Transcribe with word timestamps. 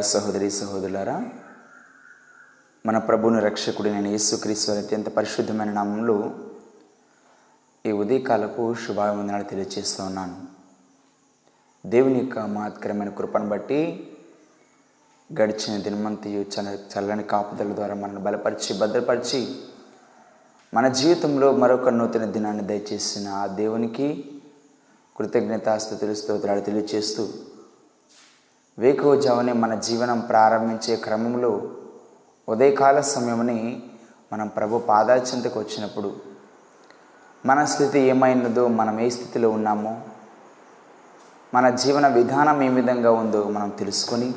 సహోదరి 0.00 0.50
సహోదరులారా 0.50 1.24
మన 2.86 2.98
ప్రభుని 2.98 3.40
రక్షకుడినైన 3.40 4.06
యేసుక్రీస్తు 4.06 4.70
అత్యంత 4.72 5.06
పరిశుద్ధమైన 5.06 5.72
నామంలో 5.72 6.34
ఈ 7.86 7.92
ఉదయకాలపు 7.92 8.74
శుభాభివందనాలు 8.74 9.44
తెలియజేస్తూ 9.44 10.04
ఉన్నాను. 10.04 10.36
దేవుని 11.86 12.18
యొక్క 12.18 12.38
మహత్కరమైన 12.38 13.08
కృపను 13.08 13.48
బట్టి 13.48 14.10
గడిచిన 15.32 15.82
దినమంతయు 15.82 16.42
చల్ల 16.42 16.68
చల్లని 16.68 17.22
కాపుదల 17.22 17.74
ద్వారా 17.74 17.94
మనల్ని 17.94 18.22
బలపరిచి 18.22 18.78
భద్రపరిచి 18.78 19.48
మన 20.74 20.88
జీవితంలో 20.88 21.52
మరొక 21.52 21.88
నూతన 21.88 22.24
దినాన్ని 22.24 22.62
దయచేసిన 22.62 23.28
ఆ 23.28 23.46
దేవునికి 23.46 24.32
కృతజ్ఞతాస్థుతులు 25.16 26.14
స్తోత్రాలు 26.14 26.60
తెలియజేస్తూ 26.60 27.28
వేకువజామునే 28.78 29.52
మన 29.52 29.74
జీవనం 29.80 30.20
ప్రారంభించే 30.20 30.96
క్రమంలో 30.96 31.52
ఉదయకాల 32.48 33.00
సమయమని 33.00 33.58
మనం 34.32 34.48
ప్రభు 34.48 34.78
పాదాల 34.88 35.20
వచ్చినప్పుడు 35.56 36.10
మన 37.44 37.64
స్థితి 37.64 37.98
ఏమైనదో 38.08 38.68
మనం 38.68 39.00
ఏ 39.00 39.08
స్థితిలో 39.10 39.48
ఉన్నామో 39.50 39.94
మన 41.54 41.68
జీవన 41.74 42.06
విధానం 42.08 42.58
ఏ 42.62 42.68
విధంగా 42.68 43.10
ఉందో 43.10 43.42
మనం 43.48 43.68
తెలుసుకొని 43.78 44.28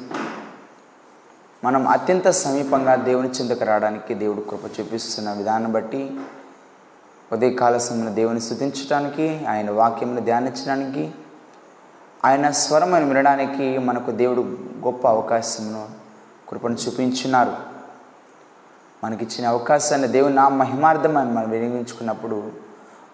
మనం 1.64 1.88
అత్యంత 1.88 2.28
సమీపంగా 2.30 2.94
దేవుని 2.96 3.30
చెంతకు 3.30 3.64
రావడానికి 3.64 4.14
దేవుడు 4.16 4.42
కృప 4.42 4.66
చూపిస్తున్న 4.80 5.32
విధానం 5.32 5.72
బట్టి 5.72 6.02
ఉదయకాల 7.32 7.78
సమయంలో 7.78 8.14
దేవుని 8.14 8.42
స్థుతించడానికి 8.42 9.28
ఆయన 9.50 9.70
వాక్యమును 9.72 10.22
ధ్యానించడానికి 10.22 11.04
ఆయన 12.26 12.50
స్వరమును 12.50 13.08
వినడానికి 13.08 13.78
మనకు 13.78 14.12
దేవుడు 14.12 14.42
గొప్ప 14.86 15.08
అవకాశమును 15.08 15.90
కృపను 16.50 16.76
చూపించున్నారు 16.76 17.54
మనకిచ్చిన 19.04 19.48
అవకాశాన్ని 19.48 20.08
దేవుని 20.08 20.36
నా 20.36 20.50
మహిమార్థమని 20.50 21.32
మనం 21.32 21.50
వినియోగించుకున్నప్పుడు 21.50 22.52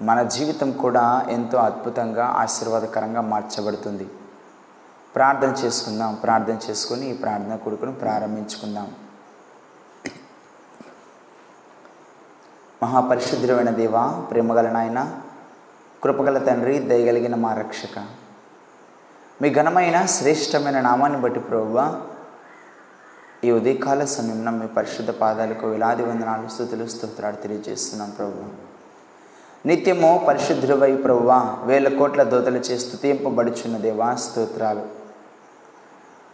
మన 0.01 0.23
జీవితం 0.23 0.71
కూడా 0.71 1.25
ఎంతో 1.29 1.57
అద్భుతంగా 1.57 2.25
ఆశీర్వాదకరంగా 2.25 3.21
మార్చబడుతుంది. 3.21 4.07
ప్రార్థన 5.15 5.47
చేసుకుందాం 5.47 6.15
ప్రార్థన 6.15 6.57
చేసుకొని 6.69 7.09
ఈ 7.09 7.13
ప్రార్థన 7.13 7.55
కొడుకును 7.55 7.93
ప్రారంభించుకుందాం. 7.93 8.91
మహాపరిశుద్ధమైన 12.83 13.69
దేవ 13.69 14.25
ప్రేమగల 14.31 14.69
నాయన 14.69 15.19
కృపగల 16.03 16.37
తండ్రి 16.37 16.79
దయగలిగిన 16.79 17.35
మా 17.35 17.53
రక్షక. 17.53 18.26
మీ 19.41 19.49
ఘనమైన 19.53 20.05
శ్రేష్టమైన 20.05 20.81
నామాన్ని 20.81 21.17
బట్టి 21.21 21.39
ప్రభువ 21.39 21.79
ఈ 23.43 23.51
ఉదయకాల 23.51 24.05
సమయంలో 24.13 24.51
మీ 24.51 24.67
పరిశుద్ధ 24.67 25.11
పాదాలకు 25.19 25.65
వేలాది 25.67 26.03
వందనాలు 26.03 26.47
స్థుతులు 26.47 26.85
స్తోత్రాలు 26.87 27.35
తెలియజేస్తున్నాం 27.35 28.09
ప్రభు 28.09 28.47
నిత్యము 29.65 30.09
పరిశుద్ధులవై 30.27 30.95
ప్రభువ 30.95 31.31
వేల 31.65 31.87
కోట్ల 31.97 32.23
దోతలు 32.23 32.57
చే 32.57 32.77
స్థుతింపబడుచున్న 32.77 33.77
దేవా 33.77 34.15
స్తోత్రాలు. 34.15 34.85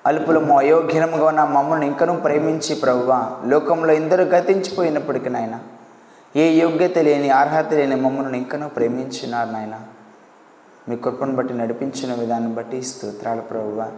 అల్పులము 0.05 0.53
అయోగ్యముగా 0.57 1.25
ఉన్న 1.25 1.43
మమ్మల్ని 1.57 1.87
ఇంకనూ 1.87 2.13
ప్రేమించి 2.13 2.75
ప్రభువ 2.75 3.11
లోకంలో 3.45 3.93
ఎందరూ 3.93 4.25
గతించిపోయినప్పటికీ 4.35 5.29
నాయన 5.29 5.57
ఏ 6.35 6.45
యోగ్యత 6.61 6.97
లేని 7.09 7.29
అర్హత 7.41 7.73
లేని 7.73 7.95
మమ్మల్ని 7.95 8.37
ఇంకనూ 8.37 8.67
ప్రేమించినారు 8.67 9.51
నాయనా. 9.51 9.79
మీ 10.89 10.95
కృపను 10.95 11.35
బట్టి 11.35 11.53
నడిపించిన 11.53 12.13
విధానం 12.13 12.53
బట్టి 12.53 12.83
స్తోత్రాలు 12.83 13.41
ప్రభువ. 13.41 13.91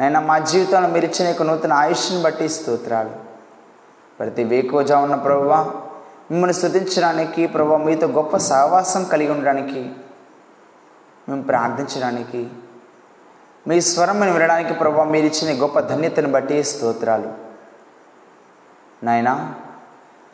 నైనా 0.00 0.20
మా 0.20 0.38
జీవితంలో 0.38 0.88
మీరు 0.88 1.04
ఇచ్చిన 1.04 1.28
యొక్క 1.28 1.42
నూతన 1.42 1.72
ఆయుష్ని 1.72 2.22
బట్టి 2.22 2.48
స్తోత్రాలు. 2.48 3.10
ప్రతి 4.18 4.44
వేకోజా 4.44 4.98
ఉన్న 4.98 5.14
ప్రభువ 5.14 5.72
మిమ్మల్ని 6.30 6.54
స్థుతించడానికి 6.54 7.46
ప్రభు 7.46 7.76
మీతో 7.76 8.06
గొప్ప 8.06 8.36
సహవాసం 8.36 9.04
కలిగి 9.04 9.30
ఉండడానికి 9.30 9.90
మేము 11.28 11.42
ప్రార్థించడానికి 11.42 12.50
మీ 13.68 13.80
స్వరం 13.80 14.20
వినడానికి 14.20 14.74
ప్రభు 14.74 15.02
మీరు 15.02 15.26
ఇచ్చిన 15.26 15.62
గొప్ప 15.62 15.80
ధన్యతను 15.80 16.28
బట్టి 16.28 16.64
స్తోత్రాలు. 16.64 17.30
నాయనా 19.04 19.54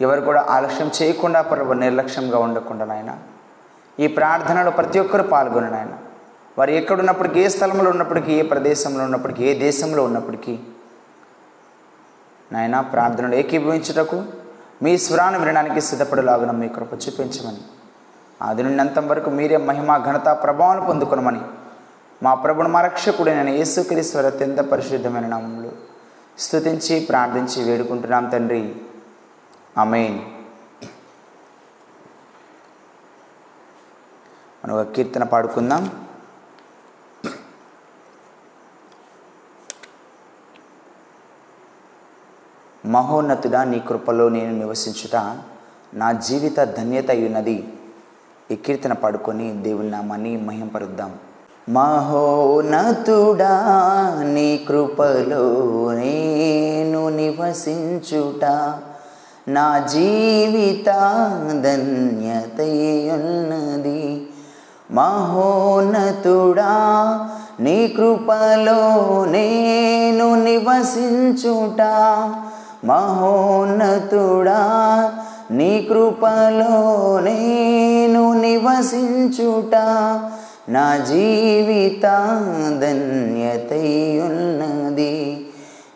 ఎవరు 0.01 0.21
కూడా 0.21 0.47
ఆలస్యం 0.49 0.91
చేయకుండా 1.03 1.43
ప్రభు 1.43 1.73
నిర్లక్ష్యంగా 1.73 2.39
ఉండకుండా 2.39 2.85
నాయనా 2.85 3.19
ఈ 4.01 4.07
ప్రార్థనలో 4.07 4.71
ప్రతి 4.71 4.99
ఒక్కరు 4.99 5.23
పాల్గొన 5.23 5.69
నాయన 5.69 5.99
వారు 6.59 6.71
ఎక్కడున్నప్పటికీ 6.71 7.41
ఏ 7.41 7.49
స్థలంలో 7.49 7.91
ఉన్నప్పటికీ 7.91 8.33
ఏ 8.33 8.43
ప్రదేశంలో 8.43 9.05
ఉన్నప్పటికీ 9.05 9.45
ఏ 9.45 9.59
దేశంలో 9.59 10.05
ఉన్నప్పటికీ 10.05 10.59
నాయన 12.53 12.81
ప్రార్థనలు 12.81 13.35
ఏకీభవించుటకు 13.35 14.25
మీ 14.83 14.99
స్వరాన్ని 14.99 15.41
వినడానికి 15.41 15.81
సిద్ధపడేలాగున 15.81 16.51
మీ 16.51 16.69
కృప 16.69 16.95
చూపించమని. 16.95 17.63
ఆది 18.43 18.63
నుండి 18.63 19.01
వరకు 19.01 19.31
మీరే 19.31 19.57
మహిమ 19.57 20.05
ఘనత 20.05 20.29
ప్రభావం 20.43 20.87
పొందుకునమని 20.87 21.41
మా 22.23 22.35
ప్రభుని 22.35 22.69
మా 22.69 22.81
రక్షకుడైన 22.81 23.49
యేసుక్రీశ్వర 23.49 24.27
అత్యంత 24.27 24.59
పరిశుద్ధమైన 24.59 25.27
నామంలో 25.27 25.71
స్తుతించి 26.39 27.01
ప్రార్థించి 27.01 27.71
వేడుకుంటున్నాం 27.71 28.29
తండ్రి. 28.29 28.75
అమేన్ 29.79 30.19
మనం 34.65 34.79
ఒక 34.79 34.93
కీర్తన 34.93 35.23
పాడుకుందాం. 35.23 35.91
మహోన్నతుడా 42.87 43.65
నీ 43.65 43.79
కృపలో 43.79 44.29
నేను 44.29 44.59
నివసించుట 44.59 45.37
నా 45.95 46.13
జీవిత 46.13 46.61
ధన్యత 46.61 47.11
అయినది 47.11 47.69
ఈ 48.51 48.55
కీర్తన 48.55 48.93
పాడుకొని 48.93 49.53
దేవుని 49.53 49.91
నామాన్ని 49.91 50.37
మహింపరుద్దాం. 50.37 51.13
మహోన్నతుడా 51.69 53.63
నీ 54.25 54.65
కృపలో 54.69 55.93
నేను 55.93 57.09
నివసించుట 57.09 58.45
నా 59.49 59.79
జీవిత 59.79 60.91
ధన్యతయున్నది 61.63 64.31
మహోన్నతుడా 64.95 66.73
నీ 67.61 67.89
కృపలో 67.89 69.25
నేను 69.25 70.45
నివసించుట. 70.45 71.81
మహోన్నతుడా 72.85 74.61
నీ 75.51 75.87
కృపలో 75.89 77.21
నేను 77.21 78.41
నివసించుట. 78.41 79.75
నా 80.69 80.97
జీవిత 80.97 82.37
ధన్యతయున్నది 82.81 85.47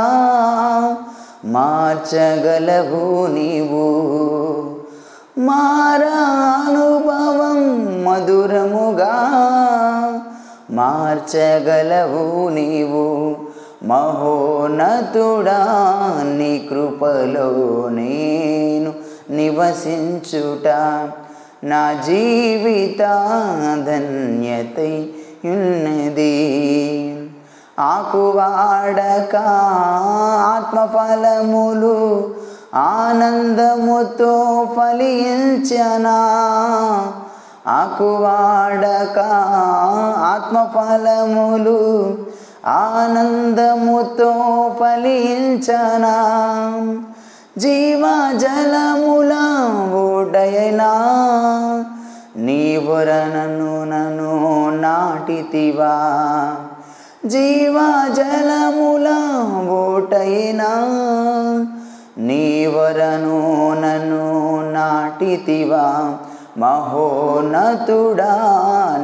మార్చగలవు 1.45 3.27
నీవు. 3.27 4.09
మారానుభవం 5.39 6.19
మధురముగా 8.03 9.13
మార్చగలవు 10.71 12.50
నీవు. 12.50 13.35
మహోనతుడా 13.83 15.57
నీ 16.25 16.68
కృపలో 16.69 17.51
నేను 17.89 18.94
నివసించుట 19.30 20.68
నా 21.63 22.03
జీవిత 22.07 23.00
ధన్యతై 23.88 25.09
ఉన్నది 25.45 26.36
ఆకువాడక 27.80 29.36
ఆత్మఫలములు 30.56 32.30
ఆనందముతో 32.75 34.68
ఫలించనా. 34.77 36.18
ఆకువాడక 37.68 39.19
ఆత్మఫలములు 40.24 42.18
ఆనందముతో 42.65 44.33
ఫలించనా. 44.80 46.15
జీవజలముల 47.57 49.33
ఓడయనా 49.95 50.94
నీవరనను 52.39 53.83
నను 53.83 54.69
నాటితివా. 54.81 55.91
జీవజలముల 57.25 59.07
ఓటైనా 59.69 60.69
నీవరను 62.18 63.74
నన్ను 63.74 64.71
నాటితివా. 64.71 66.18
మహోనతుడా 66.57 68.36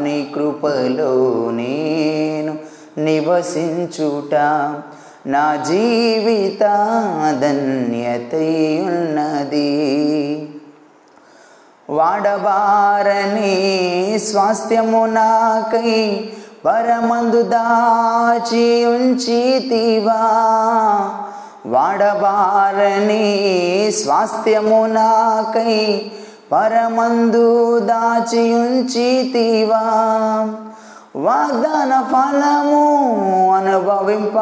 నీ 0.04 0.32
కృపలో 0.36 1.46
నేను 1.52 2.56
నివసించుట. 2.98 4.36
నా 5.28 5.56
జీవిత 5.56 6.60
ధన్యతై 7.42 8.84
ఉన్నది 8.86 9.76
వాడబారని 11.90 13.56
స్వాస్థ్యము 14.32 15.06
నాకై 15.06 16.30
పరమందు 16.66 17.42
దాచి 17.42 18.86
ఉంచితివా. 18.86 20.20
వాడబారని 21.66 23.28
స్వాస్థ్యము 23.92 24.86
నాకై 24.86 26.12
పరమందు 26.52 27.80
దాచి 27.80 28.54
ఉంచితివా. 28.54 29.82
వాగ్దాన 31.16 32.06
ఫలము 32.12 33.16
అనుభవింప. 33.56 34.40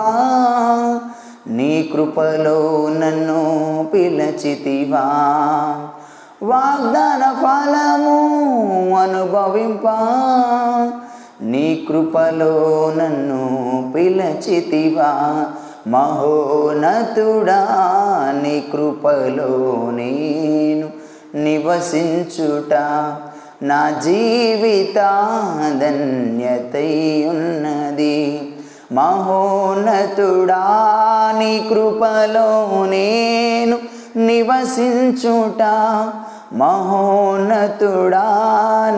నీ 1.48 1.90
కృపలో 1.94 2.90
నన్ను 2.90 3.86
పిలచితివా. 3.94 5.04
వాగ్దాన 6.44 7.36
ఫలము 7.42 8.20
అనుభవింప. 8.98 9.88
నీ 11.42 11.86
కృపలో 11.88 12.94
నన్ను 12.98 13.92
పిలచితివా. 13.96 15.46
మహోనతుడా 15.88 17.68
నీ 18.44 18.64
కృపలో 18.72 19.84
నేను 19.92 20.90
నివసించుట. 21.36 22.74
నా 23.64 23.90
జీవిత 23.90 24.96
ధన్యతై 25.82 27.26
ఉన్నది 27.30 28.54
మహోన్నతుడా 28.92 30.64
నీ 31.40 31.66
కృపలో 31.70 32.86
నేను 32.86 33.78
నివసించుట. 34.16 35.64
మహోన్నతుడా 36.54 38.26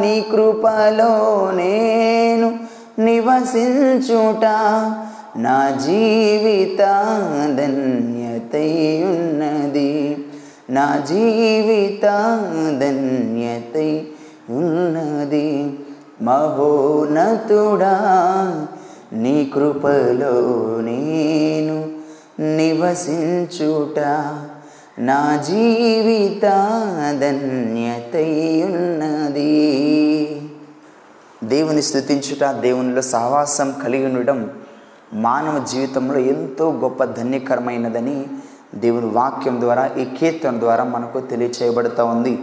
నీ 0.01 0.15
కృపలో 0.31 1.13
నేను 1.59 2.49
నివసించుట 2.99 4.45
నా 5.37 5.55
జీవిత 5.85 6.81
ధన్యతై 7.59 8.69
ఉన్నది 9.11 9.91
నా 10.69 10.85
జీవిత 11.09 12.05
ధన్యతై 12.79 13.89
ఉన్నది 14.59 15.49
మహోన్నతుడా 16.21 17.95
నీ 19.23 19.37
కృపలో 19.53 20.35
నేను 20.87 21.77
నివసించుట 22.57 23.99
నా 24.99 25.35
జీవిత 25.35 26.41
ధన్యతయున్నది 27.19 28.11
దేవుని 31.43 31.81
స్థుతించుట 31.81 32.43
దేవునిలో 32.43 33.01
సహవాసం 33.01 33.75
కలిగి 33.83 34.05
ఉండడం 34.05 34.61
మానవ 35.13 35.63
జీవితంలో 35.63 36.19
ఎంతో 36.19 36.71
గొప్ప 36.71 37.03
ధన్యకరమైనదని 37.03 38.25
దేవుని 38.75 39.05
వాక్యం 39.05 39.61
ద్వారా 39.61 39.87
ఈ 39.87 40.05
కీర్తన 40.05 40.59
ద్వారా 40.59 40.83
మనకు 40.83 41.19
తెలియచేయబడుతూ 41.19 42.05
ఉంది. 42.05 42.39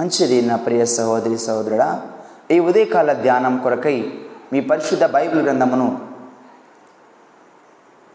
మంచిది 0.00 0.42
నా 0.42 0.56
ప్రియ 0.56 0.84
సహోదరి 0.84 1.38
సహోదరుడా 1.38 2.02
ఈ 2.50 2.58
ఉదయకాల 2.58 3.12
ధ్యానం 3.12 3.58
కొరకై 3.58 4.12
మీ 4.52 4.60
పరిశుద్ధ 4.60 5.04
బైబిల్ 5.04 5.42
గ్రంథమును 5.42 5.98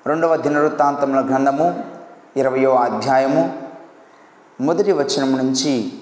రెండవ 0.06 0.36
దినవృత్తాంతముల 0.36 1.26
గ్రంథము 1.26 1.93
ఇరవయో 2.38 2.76
అధ్యాయము. 2.76 3.64
మొదటి 4.62 4.92
వచనం 4.92 5.38
నుంచి 5.38 5.94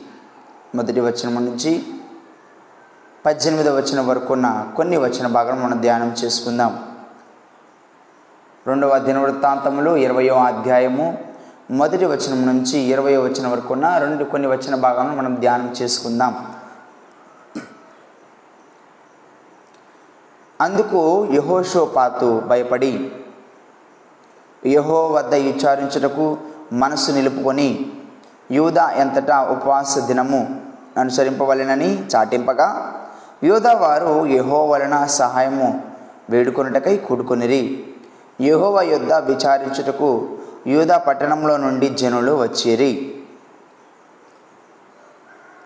మొదటి 0.75 0.99
వచనం 0.99 1.45
నుంచి 1.45 1.85
పద్దెనిమిదవ 3.25 3.75
వచనం 3.75 4.07
వరకు 4.07 4.33
ఉన్న 4.33 4.67
కొన్ని 4.75 4.97
వచన 4.97 5.27
భాగం 5.27 5.63
మనం 5.63 5.81
ధ్యానం 5.81 6.15
చేసుకుందాం. 6.23 6.91
రెండవ 8.67 8.97
దినవృత్తాంతములు 8.97 9.95
ఇరవయో 9.95 10.35
అధ్యాయము. 10.35 11.25
మొదటి 11.71 12.05
వచనం 12.05 12.47
నుంచి 12.47 12.79
ఇరవై 12.79 13.17
వచనం 13.17 13.51
వరకు 13.51 13.73
ఉన్న 13.73 13.97
రెండు 13.97 14.23
కొన్ని 14.23 14.47
వచన 14.47 14.75
భాగాలను 14.75 15.15
మనం 15.15 15.35
ధ్యానం 15.35 15.73
చేసుకుందాం. 15.81 16.55
అందుకు 20.61 21.27
యహోషోపాతు 21.33 22.39
భయపడి 22.47 23.11
యహో 24.65 25.07
వద్ద 25.07 25.33
విచారించుటకు 25.33 26.37
మనసు 26.73 27.11
నిలుపుకొని 27.11 27.91
యూదా 28.51 28.91
ఎంతటా 28.91 29.41
ఉపవాస 29.41 29.99
దినము 29.99 30.61
అనుసరింపవలెనని 30.97 32.03
చాటింపగా 32.15 32.67
యూదా 33.43 33.73
వారు 33.73 34.25
యహో 34.25 34.65
వలన 34.65 35.05
సహాయము 35.05 35.83
వేడుకొనుటకై 36.29 36.97
కూడుకొనిరి. 36.97 37.83
యహోవ 38.41 38.81
యుద్ధ 38.81 39.13
విచారించుటకు 39.13 40.37
యూదా 40.67 40.97
పట్టణంలో 40.97 41.57
నుండి 41.57 41.89
జనులు 41.89 42.31
వచ్చిరి. 42.31 43.15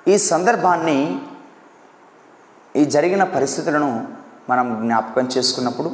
ఈ 0.08 0.18
సందర్భాన్ని 0.18 1.20
ఈ 2.76 2.86
జరిగిన 2.86 3.24
పరిస్థితులను 3.24 4.08
మనం 4.50 4.80
జ్ఞాపకం 4.82 5.30
చేసుకున్నప్పుడు 5.38 5.92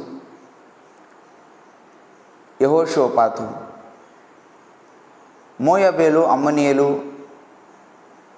యహోషోపాతు 2.62 3.50
మోయబేలు 5.60 6.20
అమ్మనీయులు 6.20 7.02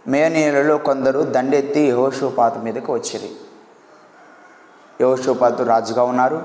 మేనీయులలో 0.06 0.78
కొందరు 0.78 1.20
దండెత్తి 1.20 1.80
యహోషోపాతు 1.80 2.58
మీదకి 2.58 2.90
వచ్చిరి. 2.92 3.30
యహోషోపాతు 5.00 5.62
రాజుగా 5.62 6.02
ఉన్నారు. 6.02 6.38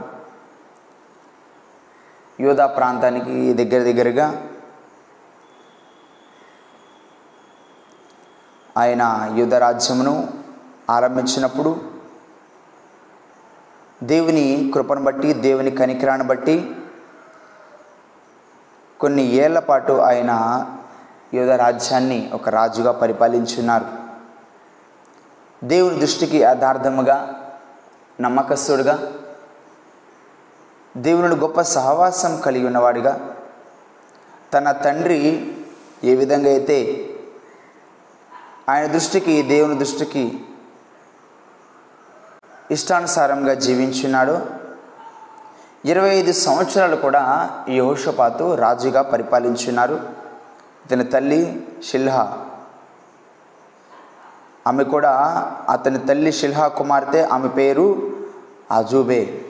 యోధా 2.41 2.65
ప్రాంతానికి 2.65 3.53
దగ్గర 3.53 3.83
దగ్గరగా 3.83 4.27
ఆయన 8.77 9.33
యుద్ధ 9.37 9.53
రాజ్యమును 9.53 10.13
ఆరంభించినప్పుడు 10.89 11.71
దేవుని 14.03 14.71
కృపను 14.73 15.03
బట్టి 15.03 15.33
దేవుని 15.33 15.71
కనికరాన్ని 15.71 16.27
బట్టి 16.27 16.55
కొన్ని 18.99 19.23
ఏళ్ళ 19.23 19.59
పాటు 19.59 19.93
ఆయన 19.93 20.31
యోధ 21.33 21.49
రాజ్యాన్ని 21.49 22.31
ఒక 22.33 22.49
రాజుగా 22.49 22.91
పరిపాలించున్నారు. 22.91 23.85
దేవుని 25.63 25.99
దృష్టికి 25.99 26.37
యథార్థముగా 26.37 27.17
నమ్మకస్తుడుగా 28.21 28.95
దేవుని 30.97 31.35
గొప్ప 31.35 31.61
సహవాసం 31.61 32.41
కలిగి 32.41 32.65
ఉన్నవాడిగా 32.65 33.13
తన 34.53 34.71
తండ్రి 34.71 35.19
ఏ 36.03 36.15
విధంగా 36.15 36.49
అయితే 36.49 36.77
ఆయన 38.69 38.85
దృష్టికి 38.85 39.41
దేవుని 39.41 39.75
దృష్టికి 39.77 40.23
ఇష్టానుసారంగా 42.71 43.53
జీవించున్నాడో 43.53 44.41
ఇరవై 45.85 46.09
ఐదు 46.09 46.31
సంవత్సరాలు 46.31 46.95
కూడా 46.95 47.49
యహోషపాతు 47.69 48.55
రాజుగా 48.55 49.01
పరిపాలించున్నారు. 49.01 49.93
ఇతని 50.85 51.03
తల్లి 51.03 51.67
షిల్హా. 51.83 52.37
ఆమె 54.67 54.83
కూడా 54.83 55.11
అతని 55.69 55.99
తల్లి 55.99 56.31
షిల్హా 56.31 56.67
కుమార్తె 56.67 57.21
ఆమె 57.21 57.47
పేరు 57.47 58.11
అజూబే. 58.71 59.41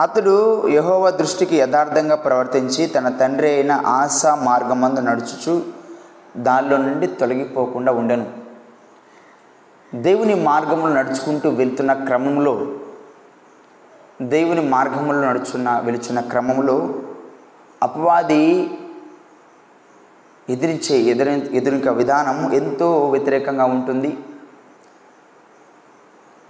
అతడు 0.00 0.68
యహోవ 0.68 1.10
దృష్టికి 1.10 1.56
యథార్థంగా 1.56 2.14
ప్రవర్తించి 2.14 2.86
తన 2.86 3.08
తండ్రి 3.08 3.48
అయిన 3.48 3.72
ఆశా 3.72 4.34
మార్గమందు 4.34 5.00
నడుచుచు 5.00 5.62
దానిలో 6.36 6.76
నుండి 6.76 7.06
తొలగిపోకుండా 7.06 7.92
ఉండను. 7.92 8.26
దేవుని 9.94 10.34
మార్గములు 10.34 10.92
నడుచుకుంటూ 10.92 11.48
వెళ్తున్న 11.48 11.92
క్రమంలో 11.92 12.66
దేవుని 14.22 14.68
మార్గంలో 14.68 15.20
నడుచున్న 15.20 15.80
వెలుచున్న 15.84 16.20
క్రమంలో 16.20 16.94
అపవాది 17.82 18.70
ఎదిరించే 20.50 20.96
ఎదురు 20.96 21.30
ఎదురిక 21.30 21.88
విధానం 21.88 22.52
ఎంతో 22.52 23.08
వ్యతిరేకంగా 23.10 23.64
ఉంటుంది. 23.64 24.18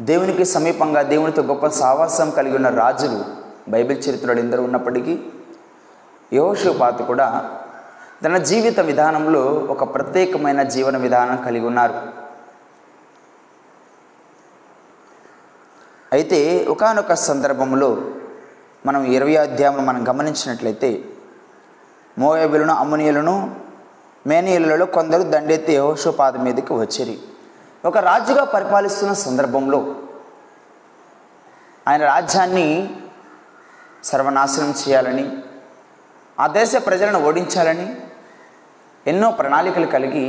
దేవునికి 0.01 0.45
సమీపంగా 0.45 1.03
దేవునితో 1.03 1.43
గొప్ప 1.43 1.67
సావాసం 1.67 2.31
కలిగి 2.31 2.57
ఉన్న 2.57 2.69
రాజులు 2.69 3.25
బైబిల్ 3.71 4.03
చరిత్రలో 4.09 4.41
ఎందరూ 4.41 4.63
ఉన్నప్పటికీ 4.63 5.19
యోషోపాతు 6.33 7.03
కూడా 7.03 7.51
తన 8.25 8.37
జీవిత 8.37 8.81
విధానంలో 8.81 9.41
ఒక 9.45 9.95
ప్రత్యేకమైన 9.95 10.63
జీవన 10.63 10.97
విధానం 10.97 11.37
కలిగి 11.37 11.67
ఉన్నారు. 11.67 12.16
అయితే 16.13 16.65
ఒకానొక 16.65 17.15
సందర్భంలో 17.15 17.89
మనం 18.87 19.05
ఇరవై 19.05 19.37
అధ్యాయం 19.37 19.87
మనం 19.87 20.09
గమనించినట్లయితే 20.09 21.05
మోయబులను 22.19 22.75
అమ్మునియులను 22.75 23.35
మేనీయులలో 24.27 24.87
కొందరు 24.87 25.23
దండెత్తి 25.23 25.73
యహోషోపాద 25.73 26.37
మీదకి 26.37 26.73
వచ్చిరి. 26.75 27.19
ఒక 27.85 27.99
రాజుగా 27.99 28.45
పరిపాలిస్తున్న 28.45 29.13
సందర్భంలో 29.13 29.81
ఆయన 31.89 32.05
రాజ్యాన్ని 32.05 32.67
సర్వనాశనం 34.05 34.75
చేయాలని 34.81 35.27
ఆ 36.41 36.47
దేశ 36.47 36.77
ప్రజలను 36.87 37.27
ఓడించాలని 37.27 37.97
ఎన్నో 39.07 39.31
ప్రణాళికలు 39.31 39.87
కలిగి 39.87 40.27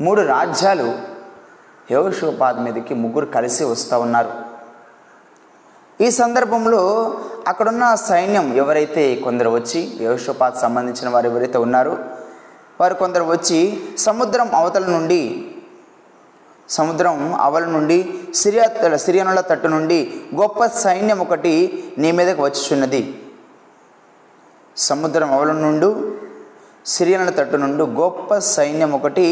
మూడు 0.00 0.22
రాజ్యాలు 0.22 0.88
యహోషోపాద్ 1.90 2.58
మీదకి 2.64 2.94
ముగ్గురు 2.94 3.26
కలిసి 3.26 3.64
వస్తూ 3.64 3.98
ఉన్నారు. 4.00 4.30
ఈ 6.00 6.10
సందర్భంలో 6.10 6.80
అక్కడున్న 7.48 7.94
సైన్యం 7.94 8.54
ఎవరైతే 8.56 9.14
కొందరు 9.14 9.50
వచ్చి 9.50 9.98
యహోషోపాద్ 10.00 10.56
సంబంధించిన 10.62 11.08
వారు 11.08 11.26
ఎవరైతే 11.28 11.58
ఉన్నారో 11.58 11.98
వారు 12.80 12.94
కొందరు 12.94 13.24
వచ్చి 13.24 13.80
సముద్రం 13.98 14.48
అవతల 14.54 14.86
నుండి 14.86 15.20
సముద్రం 16.68 17.34
అవల 17.34 17.64
నుండి 17.64 17.98
సిరియా 18.34 18.96
సిరియనుల 18.96 19.40
తట్టు 19.40 19.68
నుండి 19.68 19.98
గొప్ప 20.34 20.66
సైన్యం 20.66 21.18
ఒకటి 21.18 21.84
నీ 21.98 22.12
మీదకి 22.12 22.40
వచ్చుచున్నది. 22.40 23.20
సముద్రం 24.76 25.32
అవల 25.32 25.52
నుండి 25.52 25.90
సిరియనుల 26.86 27.30
తట్టు 27.30 27.56
నుండి 27.56 27.82
గొప్ప 27.82 28.38
సైన్యం 28.38 28.92
ఒకటి 28.92 29.26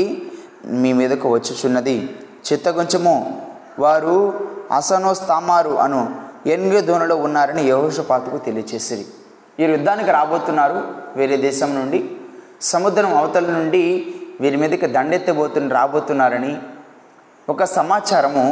మీ 0.67 0.93
మీదకు 0.93 1.33
వచ్చుచున్నది. 1.33 2.17
చిత్తగుంచము 2.47 3.15
వారు 3.79 4.17
అసనోస్ 4.77 5.23
తామారు 5.29 5.75
అను 5.85 6.01
ఎన్గే 6.47 6.81
ధోనిలో 6.81 7.17
ఉన్నారని 7.17 7.63
యహోషపాతుకు 7.69 8.39
తెలియచేసిరి. 8.39 9.05
వీరు 9.59 9.73
యుద్ధానికి 9.73 10.11
రాబోతున్నారు 10.11 10.79
వేరే 11.17 11.37
దేశం 11.37 11.75
నుండి 11.75 12.01
సముద్రం 12.63 13.17
అవతల 13.17 13.47
నుండి 13.59 13.83
వీరి 14.41 14.57
మీదకి 14.57 14.87
దండెత్తబోతున్న 14.87 15.73
రాబోతున్నారని 15.73 16.53
ఒక 17.49 17.65
సమాచారము 17.65 18.45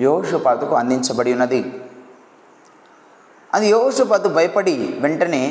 యోషపాతుకు 0.00 0.74
అందించబడి 0.74 1.32
ఉన్నది. 1.32 1.60
అది 3.54 3.66
యోషపాతు 3.68 4.28
భయపడి 4.28 4.96
వెంటనే 5.00 5.42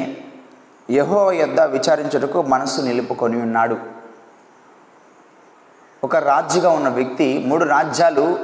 యహో 0.91 1.31
యొద్ద 1.31 1.59
విచారించుటకు 1.75 2.41
మనసు 2.41 2.81
నిలుపుకొని 2.81 3.37
ఉన్నాడు. 3.41 3.77
ఒక 6.03 6.15
రాజుగా 6.15 6.69
ఉన్న 6.69 6.89
వ్యక్తి 6.89 7.43
మూడు 7.47 7.65
రాజ్యాలు 7.65 8.39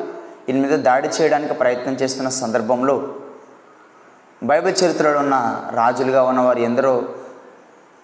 ఈయన 0.49 0.67
మీద 0.67 0.79
దాడి 0.79 1.07
చేయడానికి 1.07 1.53
ప్రయత్నం 1.53 1.93
చేస్తున్న 1.93 2.29
సందర్భంలో 2.29 3.15
బైబిల్ 4.43 4.75
చరిత్రలో 4.83 5.19
ఉన్న 5.19 5.65
రాజులుగా 5.71 6.23
ఉన్నవారు 6.23 6.59
ఎందరో? 6.59 7.03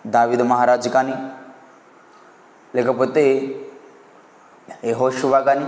దావిదు 0.07 0.43
మహారాజు 0.43 0.89
కానీ 0.89 1.13
లేకపోతే 2.75 3.55
యహోషువా 4.85 5.39
కానీ. 5.39 5.65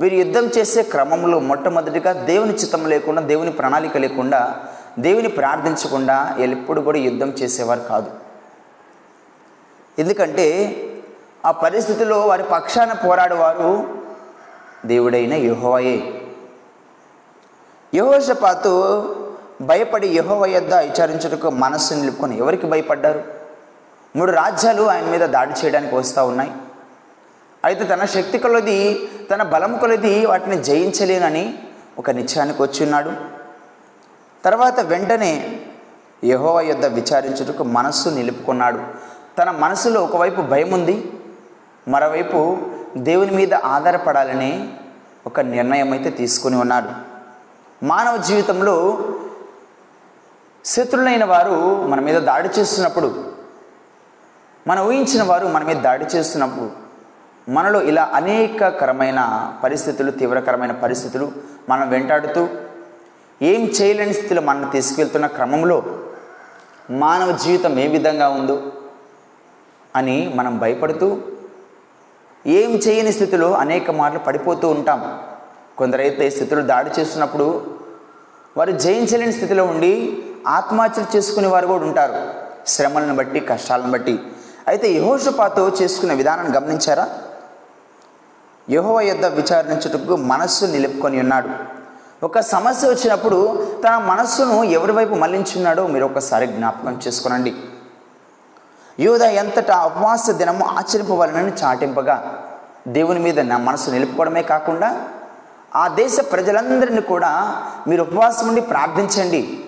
వీరు 0.00 0.14
యుద్ధం 0.14 0.46
చేసే 0.58 0.82
క్రమంలో 0.82 1.40
మొట్టమొదటిగా 1.40 2.12
దేవుని 2.12 2.52
చిత్తం 2.52 2.88
లేకుండా 2.88 3.22
దేవుని 3.22 3.52
ప్రణాళిక 3.52 3.96
లేకుండా 3.96 4.68
దేవుని 4.98 5.28
ప్రార్థించకుండా 5.28 6.36
ఎప్పుడు 6.38 6.80
కూడా 6.80 6.98
యుద్ధం 6.98 7.30
చేసేవారు 7.30 7.80
కాదు. 7.80 8.10
ఎందుకంటే 9.98 10.46
ఆ 11.46 11.50
పరిస్థితిలో 11.50 12.20
వారి 12.20 12.42
పక్షాన 12.42 12.92
పోరాడేవారు 12.92 13.86
దేవుడైన 14.86 15.34
యహోవయే. 15.34 16.22
యహోషపాతు 17.94 18.72
భయపడి 19.60 20.08
యహోవ 20.08 20.46
యొద్ద 20.46 20.74
విచారించుటకు 20.74 21.50
మనస్సు 21.50 21.94
నిలుపుకొని 21.94 22.38
ఎవరికి 22.38 22.66
భయపడ్డారు? 22.66 23.24
మూడు 24.16 24.32
రాజ్యాలు 24.32 24.82
ఆయన 24.82 25.04
మీద 25.04 25.20
దాడి 25.20 25.50
చేయడానికి 25.50 25.94
వస్తూ 25.94 26.26
ఉన్నాయి. 26.26 26.52
అయితే 27.64 27.84
తన 27.84 28.04
శక్తి 28.04 28.38
కొలది 28.38 29.08
తన 29.30 29.42
బలం 29.42 29.78
కొలది 29.78 30.26
వాటిని 30.26 30.64
జయించలేనని 30.64 31.58
ఒక 31.98 32.10
నిశ్చయానికి 32.10 32.62
వచ్చి 32.62 32.84
ఉన్నాడు. 32.84 33.12
తర్వాత 34.44 34.80
వెంటనే 34.80 35.60
యహోవ 36.24 36.60
యొద్ద 36.60 36.86
విచారించుటకు 36.86 37.64
మనస్సు 37.64 38.08
నిలుపుకున్నాడు. 38.08 38.80
తన 39.38 39.50
మనసులో 39.50 40.02
ఒకవైపు 40.02 40.40
భయం 40.40 40.72
ఉంది 40.72 41.12
మరోవైపు 41.88 42.58
దేవుని 42.96 43.30
మీద 43.30 43.54
ఆధారపడాలని 43.54 44.52
ఒక 45.26 45.40
నిర్ణయం 45.40 45.92
అయితే 45.92 46.10
తీసుకుని 46.10 46.56
ఉన్నాడు. 46.56 46.90
మానవ 47.84 48.16
జీవితంలో 48.16 48.76
శత్రులైన 50.64 51.24
వారు 51.24 51.86
మన 51.86 52.00
మీద 52.00 52.18
దాడి 52.18 52.48
చేస్తున్నప్పుడు 52.58 53.24
మనం 54.66 54.86
ఊహించిన 54.86 55.22
వారు 55.22 55.46
మన 55.48 55.64
మీద 55.64 55.76
దాడి 55.76 56.04
చేస్తున్నప్పుడు 56.04 56.70
మనలో 57.50 57.82
ఇలా 57.82 58.10
అనేకకరమైన 58.14 59.20
పరిస్థితులు 59.62 60.10
తీవ్రకరమైన 60.10 60.72
పరిస్థితులు 60.72 61.32
మనం 61.68 61.90
వెంటాడుతూ 61.90 62.48
ఏం 63.42 63.62
చేయలేని 63.66 64.12
స్థితిలో 64.12 64.42
మనం 64.42 64.70
తీసుకెళ్తున్న 64.70 65.26
క్రమంలో 65.26 65.78
మానవ 66.90 67.32
జీవితం 67.36 67.78
ఏ 67.78 67.88
విధంగా 67.88 68.28
ఉందో 68.28 68.56
అని 69.96 70.32
మనం 70.34 70.58
భయపడుతూ 70.58 71.08
ఏం 72.46 72.70
చేయని 72.70 73.12
స్థితిలో 73.12 73.52
అనేక 73.52 73.90
మార్లు 73.90 74.18
పడిపోతూ 74.18 74.68
ఉంటాం. 74.68 75.18
కొందరైతే 75.78 76.30
స్థితులు 76.30 76.62
దాడి 76.62 76.90
చేస్తున్నప్పుడు 77.00 77.66
వారు 78.56 78.70
జయించలేని 78.70 79.32
స్థితిలో 79.32 79.64
ఉండి 79.64 80.22
ఆత్మహత్యలు 80.46 81.16
చేసుకునే 81.16 81.48
వారు 81.48 81.66
కూడా 81.66 81.84
ఉంటారు. 81.84 82.14
శ్రమలను 82.66 83.16
బట్టి 83.16 83.40
కష్టాలను 83.40 83.90
బట్టి. 83.90 84.18
అయితే 84.68 84.92
యహోషపాతో 84.92 85.68
చేసుకునే 85.82 86.14
విధానాన్ని 86.14 86.56
గమనించారా? 86.56 87.08
యహోవ 88.70 89.00
యొద్ద 89.00 89.26
విచారించుటకు 89.26 90.16
మనస్సు 90.16 90.64
నిలుపుకొని 90.64 91.20
ఉన్నాడు. 91.20 91.48
ఒక 92.24 92.40
సమస్య 92.40 92.88
వచ్చినప్పుడు 92.88 93.66
తన 93.84 93.98
మనస్సును 93.98 94.64
ఎవరి 94.64 94.92
వైపు 94.92 95.14
మళ్ళించున్నాడో 95.14 95.86
మీరు 95.86 96.04
ఒకసారి 96.04 96.46
జ్ఞాపకం 96.46 97.00
చేసుకోనండి. 97.06 97.54
యూద 99.00 99.22
ఎంతటా 99.22 99.84
ఉపవాస 99.84 100.30
దినము 100.30 100.64
ఆచరింపవలనని 100.64 101.52
చాటింపగా 101.64 102.44
దేవుని 102.88 103.20
మీద 103.20 103.40
నా 103.40 103.58
మనసు 103.58 103.90
నిలుపుకోవడమే 103.90 104.42
కాకుండా 104.42 105.04
ఆ 105.76 105.88
దేశ 105.88 106.18
ప్రజలందరినీ 106.32 107.00
కూడా 107.00 107.56
మీరు 107.88 108.02
ఉపవాసం 108.02 108.48
ఉండి 108.48 108.60
ప్రార్థించండి. 108.60 109.58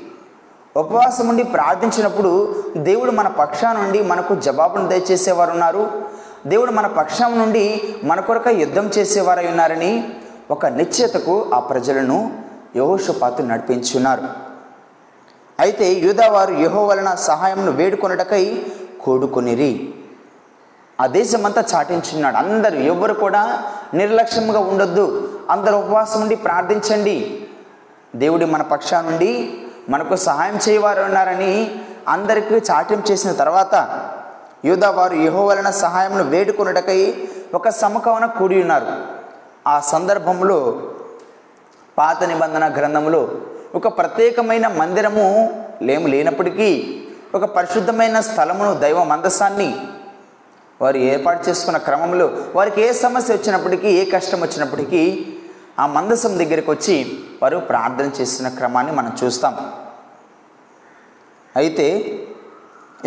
ఉపవాసం 0.77 1.29
ఉండి 1.29 1.43
ప్రార్థించినప్పుడు 1.43 2.65
దేవుడు 2.77 3.11
మన 3.11 3.29
పక్షా 3.29 3.73
నుండి 3.73 4.03
మనకు 4.03 4.35
జవాబును 4.35 4.89
దయచేసేవారు 4.89 5.51
ఉన్నారు 5.51 6.03
దేవుడు 6.47 6.73
మన 6.73 6.87
పక్షం 6.87 7.39
నుండి 7.39 7.95
మన 8.05 8.21
కొరక 8.21 8.49
యుద్ధం 8.49 8.87
చేసేవారై 8.87 9.47
ఉన్నారని 9.47 10.13
ఒక 10.51 10.67
నిశ్చయతకు 10.67 11.51
ఆ 11.55 11.59
ప్రజలను 11.59 12.33
యహోషపాతు 12.77 13.43
నడిపించున్నారు. 13.43 14.23
అయితే 15.61 15.93
యూదావారు 15.93 16.55
యహో 16.55 16.85
వలన 16.85 17.15
సహాయంను 17.15 17.73
వేడుకొనుటకై 17.73 18.67
కూడుకొనిరి. 19.01 19.95
ఆ 21.01 21.07
దేశమంతా 21.07 21.65
చాటించున్నాడు. 21.75 22.37
అందరూ 22.37 22.77
ఎవరు 22.77 23.15
కూడా 23.15 23.63
నిర్లక్ష్యంగా 23.95 24.59
ఉండొద్దు. 24.59 25.05
అందరూ 25.51 25.79
ఉపవాసం 25.79 26.21
ఉండి 26.21 26.37
ప్రార్థించండి. 26.37 27.47
దేవుడి 28.17 28.45
మన 28.45 28.63
పక్షా 28.63 29.01
నుండి 29.01 29.61
మనకు 29.91 30.17
సహాయం 30.17 30.59
చేయవారు 30.69 31.03
ఉన్నారని 31.03 31.81
అందరికీ 32.09 32.55
చాట్యం 32.55 33.03
చేసిన 33.11 33.33
తర్వాత 33.33 34.01
యూదా 34.65 34.91
వారు 34.91 35.15
యహో 35.15 35.47
వలన 35.47 35.71
సహాయంను 35.71 36.25
వేడుకొనుటకై 36.25 37.29
ఒక 37.55 37.69
సమకవన 37.69 38.27
కూడి 38.27 38.61
ఉన్నారు. 38.61 38.87
ఆ 39.67 39.81
సందర్భంలో 39.81 40.83
పాత 41.99 42.25
నిబంధన 42.25 42.75
గ్రంథంలో 42.75 43.29
ఒక 43.75 43.99
ప్రత్యేకమైన 43.99 44.69
మందిరము 44.69 45.27
లేము 45.83 46.07
లేనప్పటికీ 46.07 46.69
ఒక 47.35 47.45
పరిశుద్ధమైన 47.57 48.19
స్థలమును 48.21 48.75
దైవ 48.83 49.01
మందసాన్ని 49.05 49.71
వారు 50.83 50.99
ఏర్పాటు 51.13 51.49
చేసుకున్న 51.49 51.79
క్రమంలో 51.79 52.27
వారికి 52.55 52.81
ఏ 52.83 52.93
సమస్య 52.93 53.35
వచ్చినప్పటికీ 53.35 53.89
ఏ 54.01 54.05
కష్టం 54.05 54.41
వచ్చినప్పటికీ 54.41 55.03
ఆ 55.79 55.85
మందసం 55.87 56.33
దగ్గరికి 56.39 56.71
వచ్చి 56.71 56.97
వారు 57.43 57.59
ప్రార్థన 57.71 58.07
చేస్తున్న 58.21 58.49
క్రమాన్ని 58.59 58.93
మనం 58.93 59.13
చూస్తాం. 59.23 59.55
అయితే 61.57 61.87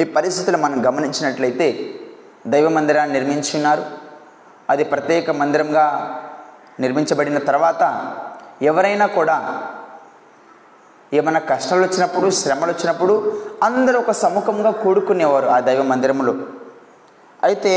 ఈ 0.01 0.03
పరిస్థితులు 0.17 0.57
మనం 0.57 0.77
గమనించినట్లయితే 0.87 1.67
దైవ 2.47 2.69
మందిరాన్ని 2.69 3.13
నిర్మించి 3.13 3.51
ఉన్నారు 3.57 3.83
అది 4.69 4.83
ప్రత్యేక 4.83 5.29
మందిరంగా 5.41 5.85
నిర్మించబడిన 6.79 7.37
తర్వాత 7.37 7.83
ఎవరైనా 8.61 9.05
కూడా 9.07 9.37
ఏమైనా 11.17 11.39
కష్టాలు 11.49 11.83
వచ్చినప్పుడు 11.85 12.27
శ్రమలు 12.39 12.71
వచ్చినప్పుడు 12.71 13.13
అందరూ 13.63 13.97
ఒక 13.99 14.11
సముఖంగా 14.23 14.71
కూడుకునేవారు 14.83 15.47
ఆ 15.55 15.57
దైవ 15.59 15.81
మందిరంలో 15.83 16.33
అయితే 17.43 17.73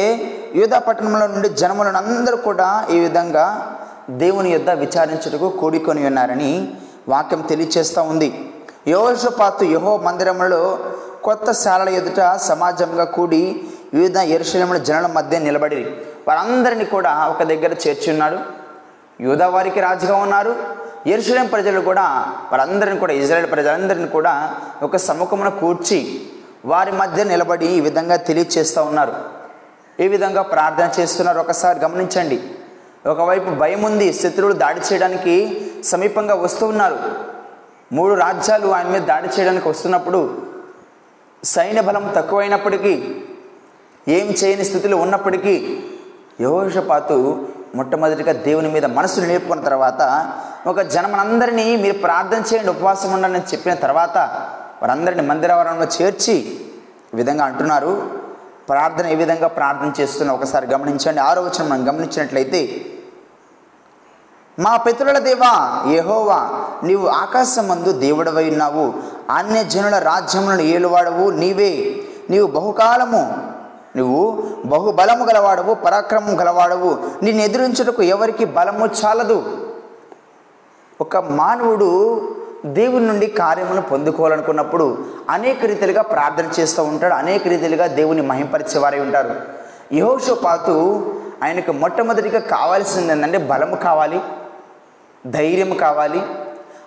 యూదా 0.59 0.79
పట్టణంలో 0.79 1.27
నుండి 1.27 1.49
జనములను 1.61 1.99
అందరూ 2.03 2.37
కూడా 2.49 2.69
ఈ 2.91 2.99
విధంగా 3.01 3.47
దేవుని 4.23 4.51
యొద్ద 4.53 4.71
విచారించుటకు 4.83 5.49
కూడుకొని 5.61 6.07
ఉన్నారని 6.07 6.51
వాక్యం 7.09 7.41
తెలియచేస్తూ 7.51 8.01
ఉంది. 8.13 8.29
యోషపాతు 8.87 9.65
యహో 9.75 9.93
మందిరంలో 10.07 10.61
కొత్త 11.27 11.51
శాలల 11.63 11.89
ఎదుట 11.99 12.21
సమాజంగా 12.49 13.05
కూడి 13.17 13.43
వివిధ 13.95 14.19
ఎరుశలముల 14.37 14.79
జనుల 14.89 15.07
మధ్య 15.17 15.39
నిలబడి 15.39 15.83
వారందరినీ 16.29 16.87
కూడా 16.95 17.13
ఒక 17.33 17.43
దగ్గర 17.43 17.73
చేర్చున్నాడు. 17.85 18.39
యూదా 19.27 19.47
వారికి 19.47 19.81
రాజుగా 19.81 20.17
ఉన్నారు. 20.25 20.53
ఎరుసలేం 21.07 21.47
ప్రజలు 21.47 21.81
కూడా 21.81 22.03
వారందరిని 22.53 22.99
కూడా 23.01 23.13
ఇజ్రాయెల్ 23.13 23.51
ప్రజలందరిని 23.51 24.09
కూడా 24.09 24.55
ఒక 24.83 24.97
సముఖమున 24.97 25.49
కూర్చి 25.49 26.27
వారి 26.65 26.93
మధ్య 26.93 27.25
నిలబడి 27.25 27.67
ఈ 27.67 27.81
విధంగా 27.81 28.17
తెలియచేస్తూ 28.17 28.83
ఉన్నారు. 28.83 29.15
ఈ 30.01 30.09
విధంగా 30.09 30.43
ప్రార్థన 30.43 31.01
చేస్తున్నారు. 31.01 31.39
ఒకసారి 31.39 31.79
గమనించండి. 31.79 32.43
ఒకవైపు 33.07 33.51
భయం 33.51 33.83
ఉంది 33.83 34.13
శత్రువులు 34.13 34.55
దాడి 34.55 34.81
చేయడానికి 34.81 35.67
సమీపంగా 35.85 36.35
వస్తూ 36.35 36.67
ఉన్నారు. 36.67 36.99
మూడు 37.93 38.15
రాజ్యాలు 38.15 38.69
ఆయన 38.69 38.87
మీద 38.87 39.03
దాడి 39.03 39.29
చేయడానికి 39.29 39.69
వస్తున్నప్పుడు 39.69 40.43
సైన్య 41.45 41.81
బలం 41.81 42.13
తక్కువైనప్పటికీ 42.17 43.25
ఏం 44.09 44.35
చేయని 44.45 44.65
స్థితిలో 44.65 44.97
ఉన్నప్పటికీ 44.97 45.83
యోషపాతు 46.41 47.49
మొట్టమొదటిగా 47.75 48.33
దేవుని 48.33 48.69
మీద 48.69 48.85
మనసును 48.85 49.27
నిలుపుకున్న 49.27 49.63
తర్వాత 49.63 50.33
ఒక 50.67 50.81
జనమనందరినీ 50.81 51.77
మీరు 51.77 51.99
ప్రార్థన 51.99 52.43
చేయండి 52.55 52.71
ఉపవాసం 52.71 53.13
ఉండాలని 53.13 53.39
చెప్పిన 53.39 53.75
తర్వాత 53.75 54.19
వారందరినీ 54.83 55.23
మందిరవరంలో 55.23 55.87
చేర్చి 56.03 56.61
విధంగా 57.15 57.45
అంటున్నారు. 57.45 58.11
ప్రార్థన 58.69 59.07
ఏ 59.07 59.15
విధంగా 59.15 59.49
ప్రార్థన 59.49 60.03
చేస్తున్నా 60.03 60.35
ఒకసారి 60.35 60.67
గమనించండి. 60.67 61.21
ఆరో 61.21 61.43
వచనం 61.43 61.69
మనం 61.69 61.89
గమనించినట్లయితే 61.89 62.87
మా 64.59 64.77
పితరుల 64.77 65.19
దేవా 65.19 65.83
ఏహోవా 65.91 66.51
నీవు 66.85 67.07
ఆకాశమందు 67.07 67.93
దేవుడవై 67.93 68.51
ఉన్నావు. 68.51 68.95
అన్య 69.31 69.65
జనుల 69.65 69.99
రాజ్యములను 69.99 70.61
ఏలువాడవు 70.61 71.31
నీవే. 71.31 72.03
నీవు 72.31 72.47
బహుకాలము 72.47 73.54
నువ్వు 73.97 74.43
బహుబలము 74.65 75.25
గలవాడవు 75.25 75.75
పరాక్రమం 75.75 76.41
గలవాడవు. 76.41 76.99
నిన్ను 77.23 77.43
ఎదిరించుటకు 77.43 78.03
ఎవరికి 78.03 78.45
బలము 78.45 78.87
చాలదు. 78.87 79.69
ఒక 81.01 81.17
మానవుడు 81.17 82.21
దేవుని 82.67 83.07
నుండి 83.07 83.27
కార్యములను 83.27 83.83
పొందుకోవాలనుకున్నప్పుడు 83.83 84.99
అనేక 85.31 85.65
రీతిలుగా 85.65 86.03
ప్రార్థన 86.03 86.51
చేస్తూ 86.61 86.83
ఉంటాడు 86.83 87.15
అనేక 87.15 87.49
రీతిలుగా 87.49 87.87
దేవుని 87.87 88.23
మహింపరిచే 88.23 88.79
వారై 88.79 89.01
ఉంటారు. 89.01 89.35
యహోషోపాతు 89.93 90.75
ఆయనకు 91.45 91.73
మొట్టమొదటిగా 91.73 92.39
కావాల్సింది 92.39 93.13
ఏంటంటే 93.13 93.39
బలము 93.39 93.77
కావాలి 93.77 94.21
ధైర్యం 95.27 95.77
కావాలి. 95.77 96.23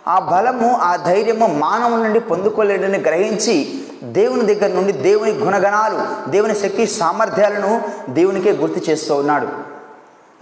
ఆ 0.07 0.19
బలము 0.19 0.77
ఆ 0.77 0.95
ధైర్యము 0.95 1.47
మానవుల 1.47 2.03
నుండి 2.03 2.19
పొందుకోలేడని 2.19 2.97
గ్రహించి 2.97 3.83
దేవుని 4.03 4.53
దగ్గర 4.53 4.75
నుండి 4.75 4.93
దేవుని 4.93 5.31
గుణగణాలు 5.31 6.29
దేవుని 6.29 6.55
శక్తి 6.55 6.87
సామర్థ్యాలను 6.87 7.81
దేవునికే 8.09 8.51
గుర్తు 8.51 8.89
చేస్తూ 8.89 9.15
ఉన్నాడు. 9.15 9.47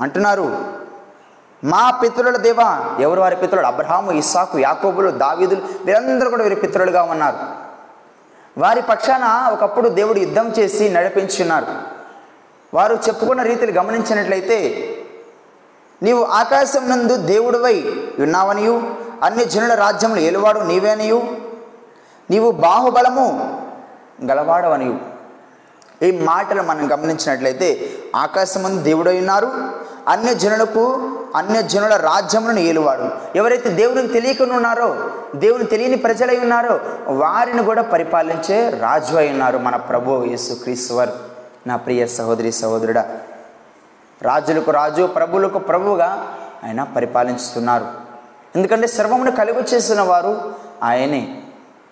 అంటున్నారు 0.01 0.75
మా 1.63 1.99
పితరుల 2.03 2.37
దేవ 2.37 2.57
ఎవరు 2.99 3.21
వారి 3.21 3.35
పితరుడు 3.35 3.67
అబ్రహాము 3.67 4.11
ఇస్సాకు 4.11 4.59
యాకోబులు 4.59 5.11
దావీదులు 5.11 5.61
వీరందరూ 5.85 6.29
కూడా 6.29 6.43
వీరి 6.43 6.55
పితరులుగా 6.55 7.03
ఉన్నారు. 7.03 7.37
వారి 8.57 8.81
పక్షాన 8.81 9.49
ఒకప్పుడు 9.53 9.89
దేవుడు 9.89 10.19
యుద్ధం 10.19 10.53
చేసి 10.59 10.89
నడిపించున్నారు 10.89 11.65
వారు 12.73 12.93
చెప్పుకున్న 12.93 13.41
రీతిని 13.41 13.71
గమనించినట్లయితే 13.71 14.59
నీవు 16.03 16.23
ఆకాశం 16.23 16.89
నందు 16.89 17.15
దేవుడివై 17.15 17.93
ఉన్నావనియు 18.19 18.83
అన్ని 19.23 19.45
జనుల 19.45 19.73
రాజ్యములు 19.73 20.19
ఏలువాడు 20.19 20.59
నీవేనియు 20.59 21.44
నీవు 22.31 22.51
బాహుబలము 22.51 23.25
గలవాడవని 24.25 24.99
ఈ 26.03 26.11
మాటలు 26.11 26.61
మనం 26.61 26.91
గమనించినట్లయితే 26.93 27.89
ఆకాశమందు 28.15 28.81
దేవుడై 28.81 29.17
ఉన్నారు 29.17 29.51
అన్య 30.07 30.33
జనులకు 30.33 31.11
అన్య 31.35 31.61
జనుల 31.61 31.95
రాజ్యములను 31.95 32.59
ఏలువాడు. 32.59 33.37
ఎవరైతే 33.37 33.69
దేవునికి 33.69 34.13
తెలియకుండా 34.13 34.55
ఉన్నారో 34.55 35.11
దేవుని 35.35 35.63
తెలియని 35.63 35.97
ప్రజలై 35.97 36.37
ఉన్నారో 36.37 36.79
వారిని 37.07 37.63
కూడా 37.63 37.81
పరిపాలించే 37.81 38.69
రాజు 38.69 39.15
అయి 39.15 39.29
ఉన్నారు 39.31 39.57
మన 39.57 39.75
ప్రభు 39.75 40.23
యేసు 40.23 40.53
క్రీశ్వర్ 40.53 41.09
నా 41.67 41.75
ప్రియ 41.75 42.07
సహోదరి 42.07 42.51
సహోదరుడా 42.51 43.05
రాజులకు 44.21 44.71
రాజు 44.71 45.03
ప్రభులకు 45.07 45.59
ప్రభువుగా 45.59 46.33
ఆయన 46.63 46.83
పరిపాలించుతున్నారు. 46.83 47.87
ఎందుకంటే 48.55 48.87
సర్వమును 48.87 49.31
కలిగి 49.31 49.63
చేసిన 49.73 50.01
వారు 50.01 50.53
ఆయనే. 50.83 51.41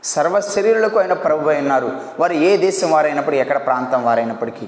సర్వ 0.04 0.40
శరీరులకు 0.40 1.00
ఆయన 1.00 1.14
ప్రభు 1.14 1.50
అయినారు 1.50 1.92
వారు 2.20 2.34
ఏ 2.34 2.58
దేశం 2.58 2.92
వారైనప్పుడు 2.92 3.36
ఎక్కడ 3.36 3.66
ప్రాంతం 3.66 4.04
వారైనప్పటికీ. 4.04 4.68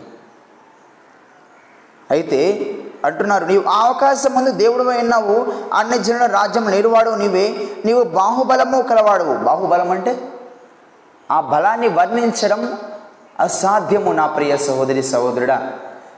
అయితే 2.12 2.40
అంటున్నారు 3.06 3.46
నీవు 3.46 3.64
ఆ 3.70 3.86
అవకాశం 3.86 4.34
ముందు 4.34 4.52
దేవుడు 4.52 4.84
అయినావు 4.84 5.54
అన్ని 5.74 5.98
జనుల 6.00 6.26
రాజ్యం 6.26 6.72
నేరువాడు 6.72 7.10
నీవే. 7.10 7.56
నీవు 7.86 8.04
బాహుబలము 8.04 8.82
కలవాడు 8.82 9.24
బాహుబలం 9.24 9.92
అంటే? 9.92 10.30
ఆ 11.32 11.42
బలాన్ని 11.42 11.88
వర్ణించడం 11.88 12.78
అసాధ్యము 13.40 14.12
నా 14.12 14.28
ప్రియ 14.28 14.58
సహోదరి 14.58 15.04
సహోదరుడా. 15.04 15.72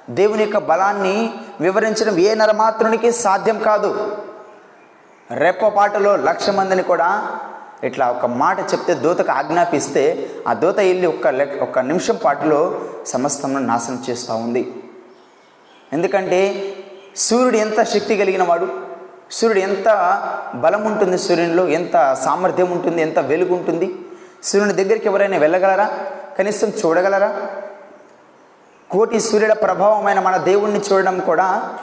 దేవుని 0.10 0.44
యొక్క 0.44 0.58
బలాన్ని 0.58 1.34
వివరించడం 1.62 2.18
ఏ 2.18 2.36
నరమాత్రునికి 2.36 3.12
సాధ్యం 3.12 3.60
కాదు. 3.60 4.18
రెప్పపాటలో 5.32 6.16
లక్ష 6.16 6.50
మందిని 6.50 6.84
కూడా 6.84 7.28
ఇట్లా 7.84 8.10
ఒక 8.12 8.26
మాట 8.26 8.60
చెప్తే 8.60 8.94
దూతకు 8.94 9.32
ఆజ్ఞాపిస్తే 9.32 10.30
ఆ 10.48 10.54
దూత 10.54 10.78
వెళ్ళి 10.80 11.08
ఒక్క 11.08 11.28
లెక్ 11.28 11.62
ఒక్క 11.62 11.80
నిమిషం 11.80 12.16
పాటులో 12.16 12.82
సమస్తమును 13.06 13.66
నాశనం 13.66 14.04
చేస్తూ 14.10 14.36
ఉంది. 14.36 14.84
ఎందుకంటే 15.94 16.74
సూర్యుడు 17.16 17.58
ఎంత 17.58 17.84
శక్తి 17.84 18.18
కలిగిన 18.18 18.44
వాడు? 18.44 18.68
సూర్యుడు 19.32 19.60
ఎంత 19.60 19.88
బలం 20.56 20.86
ఉంటుంది 20.86 21.18
సూర్యునిలో? 21.18 21.68
ఎంత 21.68 22.18
సామర్థ్యం 22.24 22.72
ఉంటుంది? 22.72 23.02
ఎంత 23.02 23.20
వెలుగు 23.20 23.56
ఉంటుంది? 23.56 23.96
సూర్యుని 24.44 24.74
దగ్గరికి 24.74 25.08
ఎవరైనా 25.08 25.38
వెళ్ళగలరా? 25.38 25.90
కనీసం 26.40 26.68
చూడగలరా? 26.70 27.42
కోటి 28.92 29.20
సూర్యుల 29.20 29.54
ప్రభావమైన 29.54 30.20
మన 30.20 30.38
దేవుణ్ణి 30.38 30.82
చూడడం 30.94 31.20
కూడా 31.20 31.78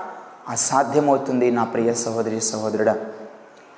అసాధ్యమవుతుంది 0.49 1.51
నా 1.51 1.65
ప్రియ 1.65 1.95
సహోదరి 1.95 2.41
సహోదరుడా. 2.41 2.97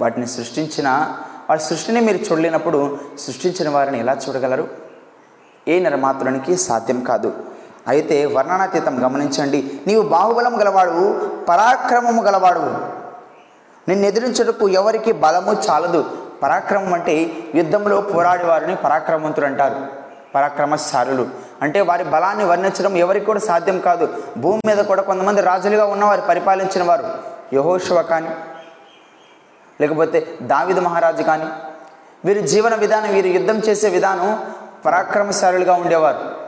వాటిని 0.00 0.26
సృష్టించిన 0.26 1.18
వారి 1.50 1.60
సృష్టిని 1.60 2.00
మీరు 2.00 2.16
చూడలేనప్పుడు 2.16 2.98
సృష్టించిన 3.18 3.68
వారిని 3.68 3.98
ఎలా 3.98 4.16
చూడగలరు? 4.28 4.68
ఏ 5.68 5.78
నిర్మాతులనికి 5.78 6.56
సాధ్యం 6.56 7.00
కాదు. 7.00 7.32
అయితే 7.88 8.26
వర్ణనాతీతం 8.26 9.06
గమనించండి. 9.06 9.80
నీవు 9.86 10.02
బాహుబలం 10.02 10.60
గలవాడు 10.60 11.30
పరాక్రమము 11.48 12.22
గలవాడు. 12.22 12.60
నిన్ను 13.88 14.06
ఎదిరించుటకు 14.06 14.68
ఎవరికి 14.68 15.12
బలము 15.12 15.52
చాలదు. 15.70 16.04
పరాక్రమం 16.42 16.94
అంటే 16.94 17.30
యుద్ధంలో 17.54 18.00
పోరాడేవారిని 18.00 18.76
పరాక్రమవంతులు 18.76 19.46
అంటారు. 19.46 19.76
పరాక్రమశాలులు. 20.34 21.28
అంటే 21.62 21.80
వారి 21.80 22.04
బలాన్ని 22.04 22.44
వర్ణించడం 22.44 22.96
ఎవరికి 22.96 23.26
కూడా 23.26 23.40
సాధ్యం 23.40 23.80
కాదు. 23.80 24.14
భూమి 24.38 24.60
మీద 24.66 24.78
కూడా 24.78 25.02
కొంతమంది 25.02 25.42
రాజులుగా 25.42 25.84
ఉన్నవారు 25.84 26.20
పరిపాలించిన 26.20 26.84
వారు 26.84 27.04
యహోశివ 27.54 28.02
కానీ 28.02 28.28
లేకపోతే 29.80 30.38
దావిద 30.42 30.78
మహారాజు 30.78 31.22
కానీ 31.22 31.46
వీరి 32.24 32.48
జీవన 32.48 32.74
విధానం 32.74 33.14
వీరు 33.14 33.26
యుద్ధం 33.26 33.58
చేసే 33.58 33.88
విధానం 33.88 34.46
పరాక్రమశాలులుగా 34.84 35.74
ఉండేవారు. 35.74 36.46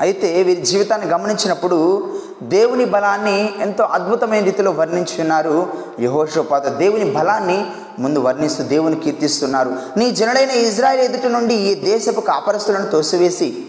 అయితే 0.00 0.42
వీరి 0.42 0.62
జీవితాన్ని 0.62 1.08
గమనించినప్పుడు 1.08 2.10
దేవుని 2.42 2.84
బలాన్ని 2.84 3.62
ఎంతో 3.62 3.84
అద్భుతమైన 3.84 4.44
రీతిలో 4.44 4.70
వర్ణించున్నారు 4.70 5.72
యహోషోపాత. 6.00 6.66
దేవుని 6.66 7.04
బలాన్ని 7.04 7.66
ముందు 7.98 8.18
వర్ణిస్తూ 8.18 8.64
దేవుని 8.64 8.96
కీర్తిస్తున్నారు. 8.96 9.74
నీ 9.96 10.10
జనుడైన 10.10 10.50
ఇజ్రాయెల్ 10.50 11.02
ఎదుట 11.02 11.26
నుండి 11.26 11.54
ఈ 11.54 11.74
దేశపు 11.74 12.20
కాపరస్తులను 12.20 12.86
తోసివేసి 12.86 13.66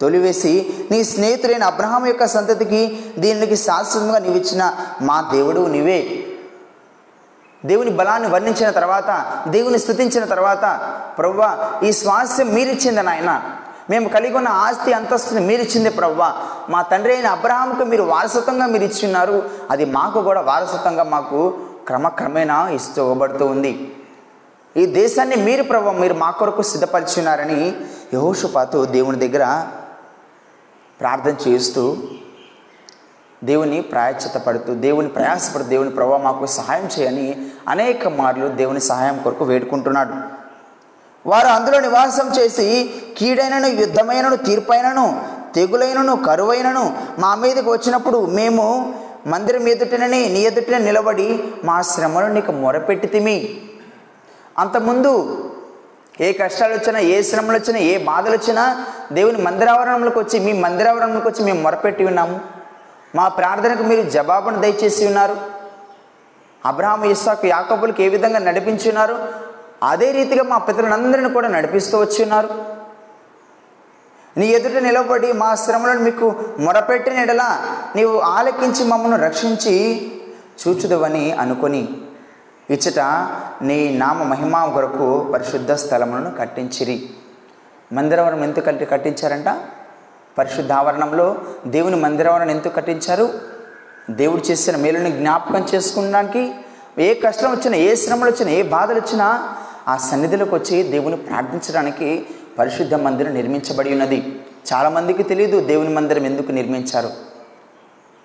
తొలివేసి 0.00 0.74
నీ 0.90 1.04
స్నేహితుడైన 1.04 1.62
అబ్రహాం 1.62 2.06
యొక్క 2.06 2.26
సంతతికి 2.26 2.98
దీనికి 3.18 3.56
శాశ్వతంగా 3.56 4.18
నీవిచ్చిన 4.18 4.74
మా 5.02 5.30
దేవుడు 5.32 5.60
నీవే. 5.60 6.21
దేవుని 7.66 7.90
బలాన్ని 7.90 8.28
వర్ణించిన 8.28 8.70
తర్వాత 8.70 9.10
దేవుని 9.48 9.78
స్థుతించిన 9.78 10.24
తర్వాత 10.24 10.64
ప్రవ్వా 11.18 11.50
ఈ 11.82 11.92
స్వాస్యం 11.92 12.54
మీరిచ్చింది 12.54 13.02
నాయన? 13.02 13.42
మేము 13.90 14.08
కలిగి 14.08 14.36
ఉన్న 14.36 14.48
ఆస్తి 14.48 14.92
అంతస్తుని 14.92 15.40
మీరిచ్చింది 15.40 15.90
ప్రవ్వా. 15.90 16.32
మా 16.68 16.82
తండ్రి 16.82 17.12
అయిన 17.14 17.26
అబ్రహాంకు 17.26 17.84
మీరు 17.84 18.02
వారసత్వంగా 18.02 18.66
మీరు 18.66 18.84
ఇచ్చిన్నారు 18.84 19.50
అది 19.70 19.84
మాకు 19.84 20.22
కూడా 20.22 20.40
వారసత్వంగా 20.40 21.02
మాకు 21.02 21.58
క్రమక్రమేణా 21.86 22.68
ఇస్తూ 22.68 23.02
ఇవ్వబడుతూ 23.02 23.46
ఉంది. 23.46 23.94
ఈ 24.76 24.86
దేశాన్ని 24.86 25.36
మీరు 25.36 25.62
ప్రభు 25.62 25.90
మీరు 25.90 26.14
మా 26.14 26.30
కొరకు 26.30 26.62
సిద్ధపరిచున్నారని 26.62 27.76
యహోషుపాతు 28.14 28.84
దేవుని 28.84 29.28
దగ్గర 29.28 29.64
ప్రార్థన 31.00 31.34
చేస్తూ 31.48 31.96
దేవుని 33.44 33.82
ప్రాయశ్చిత 33.82 34.36
పడుతూ 34.36 34.74
దేవుని 34.74 35.08
ప్రయాసపడుతూ 35.08 35.68
దేవుని 35.68 35.90
ప్రభావ 35.90 36.18
మాకు 36.18 36.46
సహాయం 36.46 36.88
చేయని 36.94 37.36
అనేక 37.68 38.08
మార్లు 38.08 38.48
దేవుని 38.48 38.80
సహాయం 38.80 39.16
కొరకు 39.24 39.44
వేడుకుంటున్నాడు. 39.44 40.14
వారు 41.26 41.46
అందులో 41.46 41.80
నివాసం 41.80 42.28
చేసి 42.38 42.90
కీడైనను 43.18 43.66
యుద్ధమైనను 43.66 44.36
తీర్పైనను 44.36 45.06
తెగులైనను 45.54 46.16
కరువైనను 46.16 46.84
మా 47.18 47.34
మీదకి 47.34 47.70
వచ్చినప్పుడు 47.70 48.26
మేము 48.26 48.94
మందిరం 49.26 49.68
ఎదుటనని 49.68 50.28
నీ 50.28 50.40
ఎదుటనే 50.40 50.78
నిలబడి 50.78 51.44
మా 51.64 51.82
శ్రమను 51.82 52.34
నీకు 52.34 52.52
మొరపెట్టితిమి 52.52 53.36
అంతకుముందు 54.58 55.12
ఏ 56.20 56.32
కష్టాలు 56.32 56.74
వచ్చినా 56.74 56.98
ఏ 56.98 57.22
శ్రమలు 57.22 57.58
వచ్చినా 57.58 57.78
ఏ 57.78 57.98
బాధలు 57.98 58.36
వచ్చినా 58.36 58.64
దేవుని 59.12 59.42
మందిరావరణంలోకి 59.42 60.18
వచ్చి 60.18 60.38
మీ 60.40 60.52
మందిరావరణంలోకి 60.60 61.28
వచ్చి 61.28 61.44
మేము 61.44 61.62
మొరపెట్టి 61.62 62.04
ఉన్నాము. 62.04 62.61
మా 63.14 63.28
ప్రార్థనకు 63.28 63.82
మీరు 63.82 64.02
జవాబును 64.10 64.60
దయచేసి 64.60 65.06
ఉన్నారు. 65.06 65.36
అబ్రహాం 66.66 67.04
ఇస్సాకు 67.04 67.46
యాకబులకు 67.46 68.02
ఏ 68.02 68.08
విధంగా 68.08 68.38
నడిపించి 68.38 68.88
ఉన్నారు? 68.88 69.16
అదే 69.82 70.12
రీతిగా 70.12 70.42
మా 70.42 70.58
పితరులందరిని 70.58 71.30
కూడా 71.30 71.48
నడిపిస్తూ 71.48 71.98
వచ్చి 72.00 72.22
ఉన్నారు. 72.22 72.50
నీ 74.36 74.46
ఎదుట 74.46 74.82
నిలబడి 74.82 75.32
మా 75.32 75.54
శ్రమలను 75.54 76.00
మీకు 76.00 76.34
మొరపెట్టిన 76.58 77.18
ఎడలా 77.18 77.48
నీవు 77.96 78.18
ఆలకించి 78.18 78.84
మమ్మల్ని 78.84 79.18
రక్షించి 79.18 79.74
చూచుదవని 80.62 81.32
అనుకొని 81.32 81.88
ఇచ్చట 82.70 83.00
నీ 83.62 83.96
నామ 83.98 84.22
మహిమా 84.22 84.66
కొరకు 84.66 85.30
పరిశుద్ధ 85.32 85.72
స్థలములను 85.72 86.30
కట్టించిరి. 86.30 87.10
మందిరవరం 87.92 88.44
ఎందుకు 88.44 88.64
కట్టి 88.64 88.84
కట్టించారంట? 88.84 89.48
పరిశుద్ధావరణంలో 90.38 91.36
దేవుని 91.66 91.96
మందిరావరణం 91.96 92.50
ఎందుకు 92.50 92.68
కట్టించారు? 92.68 93.26
దేవుడు 94.10 94.42
చేసిన 94.50 94.76
మేలుని 94.76 95.12
జ్ఞాపకం 95.12 95.66
చేసుకోవడానికి 95.74 96.54
ఏ 96.98 97.14
కష్టం 97.14 97.50
వచ్చినా 97.50 97.76
ఏ 97.76 97.94
శ్రమలు 97.94 98.30
వచ్చినా 98.30 98.50
ఏ 98.50 98.62
బాధలు 98.62 99.00
వచ్చినా 99.00 99.56
ఆ 99.88 99.96
సన్నిధిలోకి 99.96 100.54
వచ్చి 100.54 100.82
దేవుని 100.82 101.16
ప్రార్థించడానికి 101.16 102.26
పరిశుద్ధ 102.58 102.94
మందిరం 102.94 103.34
నిర్మించబడి 103.34 103.92
ఉన్నది. 103.92 104.40
చాలామందికి 104.72 105.22
తెలియదు 105.22 105.60
దేవుని 105.60 105.88
మందిరం 105.88 106.26
ఎందుకు 106.26 106.52
నిర్మించారు. 106.52 107.10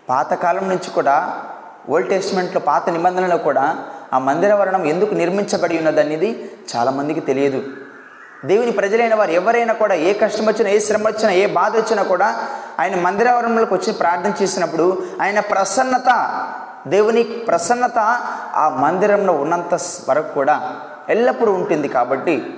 పాతకాలం 0.10 0.70
నుంచి 0.70 0.90
కూడా 0.90 1.44
ఓల్డ్ 1.90 2.10
టెస్ట్మెంట్లో 2.10 2.60
పాత 2.60 2.90
నిబంధనలో 2.90 3.38
కూడా 3.38 3.78
ఆ 4.14 4.20
మందిరవరణం 4.20 4.86
ఎందుకు 4.86 5.14
నిర్మించబడి 5.14 5.78
ఉన్నది 5.78 6.02
అనేది 6.02 6.50
చాలామందికి 6.76 7.20
తెలియదు. 7.20 7.64
దేవుని 8.46 8.72
ప్రజలైన 8.72 9.16
వారు 9.16 9.32
ఎవరైనా 9.32 9.74
కూడా 9.74 9.96
ఏ 9.96 10.14
కష్టం 10.14 10.46
వచ్చినా 10.46 10.70
ఏ 10.70 10.80
శ్రమ 10.80 11.08
వచ్చినా 11.08 11.32
ఏ 11.32 11.46
బాధ 11.46 11.78
వచ్చినా 11.78 12.04
కూడా 12.04 12.50
ఆయన 12.80 12.96
మందిరవరంలోకి 12.96 13.74
వచ్చి 13.74 13.94
ప్రార్థన 13.94 14.34
చేసినప్పుడు 14.42 15.04
ఆయన 15.22 15.40
ప్రసన్నత 15.40 16.10
దేవుని 16.88 17.24
ప్రసన్నత 17.24 18.00
ఆ 18.54 18.70
మందిరంలో 18.70 19.34
ఉన్నంత 19.34 19.80
వరకు 20.10 20.34
కూడా 20.34 20.78
ఎల్లప్పుడూ 21.10 21.54
ఉంటుంది 21.54 21.88
కాబట్టి 21.88 22.54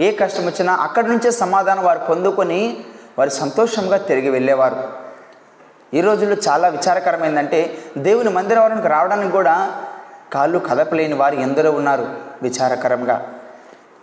ఏ 0.00 0.12
కష్టం 0.12 0.46
వచ్చినా 0.46 0.74
అక్కడి 0.74 1.08
నుంచే 1.08 1.30
సమాధానం 1.30 1.84
వారు 1.84 1.98
పొందుకొని 1.98 2.84
వారు 3.18 3.30
సంతోషంగా 3.30 3.96
తిరిగి 3.96 4.30
వెళ్ళేవారు. 4.30 5.02
ఈ 5.94 6.00
రోజుల్లో 6.00 6.36
చాలా 6.48 6.68
విచారకరమైందంటే 6.68 7.78
దేవుని 7.98 8.30
మందిరవరానికి 8.30 8.88
రావడానికి 8.88 9.30
కూడా 9.30 9.72
కాళ్ళు 10.32 10.58
కదపలేని 10.58 11.14
వారు 11.14 11.34
ఎందరో 11.34 11.70
ఉన్నారు 11.70 12.06
విచారకరంగా. 12.42 13.22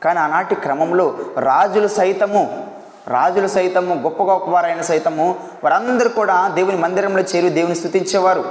కానీ 0.03 0.19
ఆనాటి 0.19 0.55
క్రమంలో 0.55 1.15
రాజులు 1.39 1.87
సైతము 1.87 2.67
రాజులు 3.07 3.47
సైతము 3.47 3.95
గొప్ప 3.95 4.23
గొప్పవారైన 4.23 4.81
సైతము 4.81 5.35
వారందరూ 5.63 6.09
కూడా 6.09 6.47
దేవుని 6.47 6.77
మందిరంలో 6.77 7.23
చేరి 7.23 7.49
దేవుని 7.49 7.75
స్థుతించేవారు. 7.75 8.45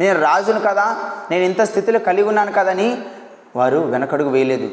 నేను 0.00 0.20
రాజును 0.20 0.60
కదా 0.60 0.96
నేను 1.30 1.44
ఇంత 1.44 1.62
స్థితిలో 1.62 1.98
కలిగి 1.98 2.28
ఉన్నాను 2.28 2.52
కదని 2.52 2.98
వారు 3.56 3.78
వెనకడుగు 3.78 4.30
వేయలేదు. 4.30 4.68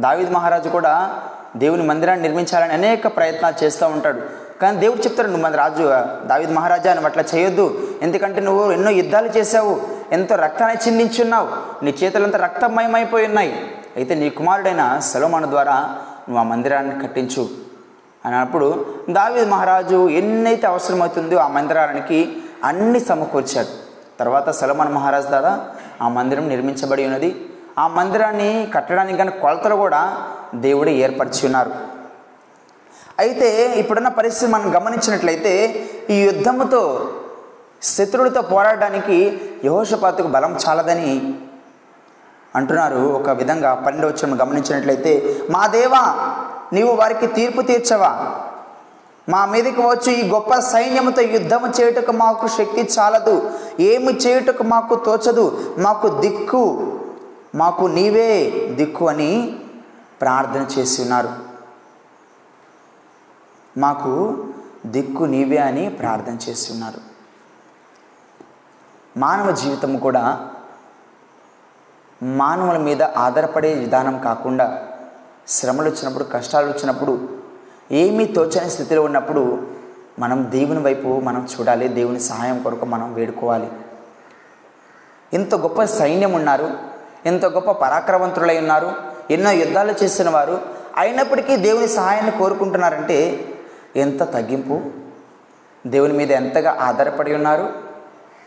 దావిద్ 0.00 0.30
మహారాజు 0.30 0.68
కూడా 0.68 1.22
దేవుని 1.56 1.82
మందిరాన్ని 1.82 2.22
నిర్మించాలని 2.22 2.72
అనేక 2.72 3.16
ప్రయత్నాలు 3.16 3.64
చేస్తూ 3.64 3.86
ఉంటాడు. 3.86 4.20
కానీ 4.62 4.78
దేవుడు 4.78 4.98
చెప్తాడు 4.98 5.28
నువ్వు 5.28 5.42
మన 5.42 5.56
రాజు 5.56 5.82
దావిద్ 6.26 6.50
మహారాజా 6.50 6.94
నువ్వు 6.94 7.08
అట్లా 7.08 7.24
చేయొద్దు. 7.34 7.88
ఎందుకంటే 8.02 8.40
నువ్వు 8.40 8.72
ఎన్నో 8.72 8.90
యుద్ధాలు 8.90 9.28
చేసావు 9.28 9.80
ఎంతో 10.12 10.34
రక్తాన్ని 10.34 10.76
చిందించున్నావు. 10.88 11.48
నీ 11.84 11.94
చేతులంతా 12.04 12.38
రక్తమయమైపోయి 12.38 13.26
ఉన్నాయి. 13.26 13.74
అయితే 13.96 14.14
నీ 14.14 14.30
కుమారుడైన 14.30 14.82
సలోమాను 15.10 15.50
ద్వారా 15.50 15.76
నువ్వు 16.28 16.40
ఆ 16.40 16.46
మందిరాన్ని 16.52 16.94
కట్టించు 17.02 17.44
అన్నప్పుడు 18.26 18.68
దావీ 19.10 19.44
మహారాజు 19.44 20.08
ఎన్నైతే 20.08 20.66
అవసరమవుతుందో 20.66 21.36
ఆ 21.36 21.48
మందిరానికి 21.48 22.18
అన్ని 22.64 23.00
సమకూర్చాడు. 23.00 23.72
తర్వాత 24.18 24.50
సలమాన్ 24.50 24.92
మహారాజు 24.94 25.28
ద్వారా 25.28 25.52
ఆ 26.02 26.08
మందిరం 26.08 26.48
నిర్మించబడి 26.48 27.04
ఉన్నది. 27.06 27.30
ఆ 27.78 27.88
మందిరాన్ని 27.88 28.50
కట్టడానికి 28.74 29.18
కానీ 29.18 29.30
కొలతలు 29.30 29.74
కూడా 29.74 30.02
దేవుడు 30.54 30.90
ఏర్పరిచి 31.04 31.46
ఉన్నారు. 31.46 31.72
అయితే 33.18 33.48
ఇప్పుడున్న 33.80 34.08
పరిస్థితి 34.08 34.52
మనం 34.52 34.76
గమనించినట్లయితే 34.76 35.52
ఈ 36.10 36.18
యుద్ధముతో 36.22 36.82
శత్రువులతో 37.82 38.42
పోరాడడానికి 38.42 39.40
యహోషపాతుకు 39.64 40.28
బలం 40.28 40.58
చాలదని 40.68 41.12
అంటున్నారు. 42.56 42.96
ఒక 42.96 43.30
విధంగా 43.30 43.74
పన్నెండు 43.74 44.42
గమనించినట్లయితే 44.42 45.42
మా 45.50 45.66
దేవా 45.66 46.04
నీవు 46.72 46.92
వారికి 46.92 47.26
తీర్పు 47.26 47.62
తీర్చవా? 47.62 48.34
మా 49.28 49.46
మీదకి 49.46 49.80
వచ్చి 49.80 50.12
ఈ 50.12 50.28
గొప్ప 50.28 50.54
సైన్యముతో 50.54 51.22
యుద్ధము 51.22 51.66
చేయుటకు 51.66 52.12
మాకు 52.12 52.46
శక్తి 52.46 52.88
చాలదు. 52.98 53.50
ఏమి 53.80 54.12
చేయుటకు 54.12 54.62
మాకు 54.62 54.94
తోచదు. 54.94 55.74
మాకు 55.78 56.08
దిక్కు 56.08 56.92
మాకు 57.54 57.86
నీవే 57.86 58.50
దిక్కు 58.74 59.08
అని 59.08 59.60
ప్రార్థన 60.20 60.66
చేసి 60.78 61.02
ఉన్నారు. 61.02 61.52
మాకు 63.78 64.44
దిక్కు 64.86 65.24
నీవే 65.24 65.56
అని 65.56 65.90
ప్రార్థన 65.90 66.36
చేస్తున్నారు 66.48 67.12
మానవ 69.16 69.50
జీవితం 69.50 69.96
కూడా 69.96 70.48
మానవుల 72.22 72.76
మీద 72.76 73.02
ఆధారపడే 73.02 73.74
విధానం 73.74 74.18
కాకుండా 74.18 74.88
శ్రమలు 75.48 75.90
వచ్చినప్పుడు 75.90 76.24
కష్టాలు 76.24 76.66
వచ్చినప్పుడు 76.66 77.28
ఏమీ 77.92 78.24
తోచని 78.24 78.70
స్థితిలో 78.70 79.02
ఉన్నప్పుడు 79.02 79.66
మనం 80.18 80.46
దేవుని 80.50 80.80
వైపు 80.80 81.20
మనం 81.20 81.48
చూడాలి. 81.60 81.88
దేవుని 81.88 82.20
సహాయం 82.20 82.62
కొరకు 82.62 82.84
మనం 82.84 83.14
వేడుకోవాలి. 83.14 83.68
ఇంత 85.34 85.54
గొప్ప 85.54 85.84
సైన్యం 85.84 86.32
ఉన్నారు. 86.32 86.70
ఎంత 87.26 87.44
గొప్ప 87.44 87.70
పరాక్రమవంతులై 87.70 88.58
ఉన్నారు. 88.58 88.92
ఎన్నో 89.30 89.50
యుద్ధాలు 89.50 89.94
చేసిన 90.04 90.30
వారు 90.30 90.60
అయినప్పటికీ 90.96 91.56
దేవుని 91.56 91.88
సహాయాన్ని 91.88 92.30
కోరుకుంటున్నారంటే 92.30 93.48
ఎంత 93.96 94.22
తగ్గింపు? 94.22 94.80
దేవుని 95.86 96.12
మీద 96.12 96.30
ఎంతగా 96.30 96.78
ఆధారపడి 96.80 97.34
ఉన్నారు? 97.34 97.72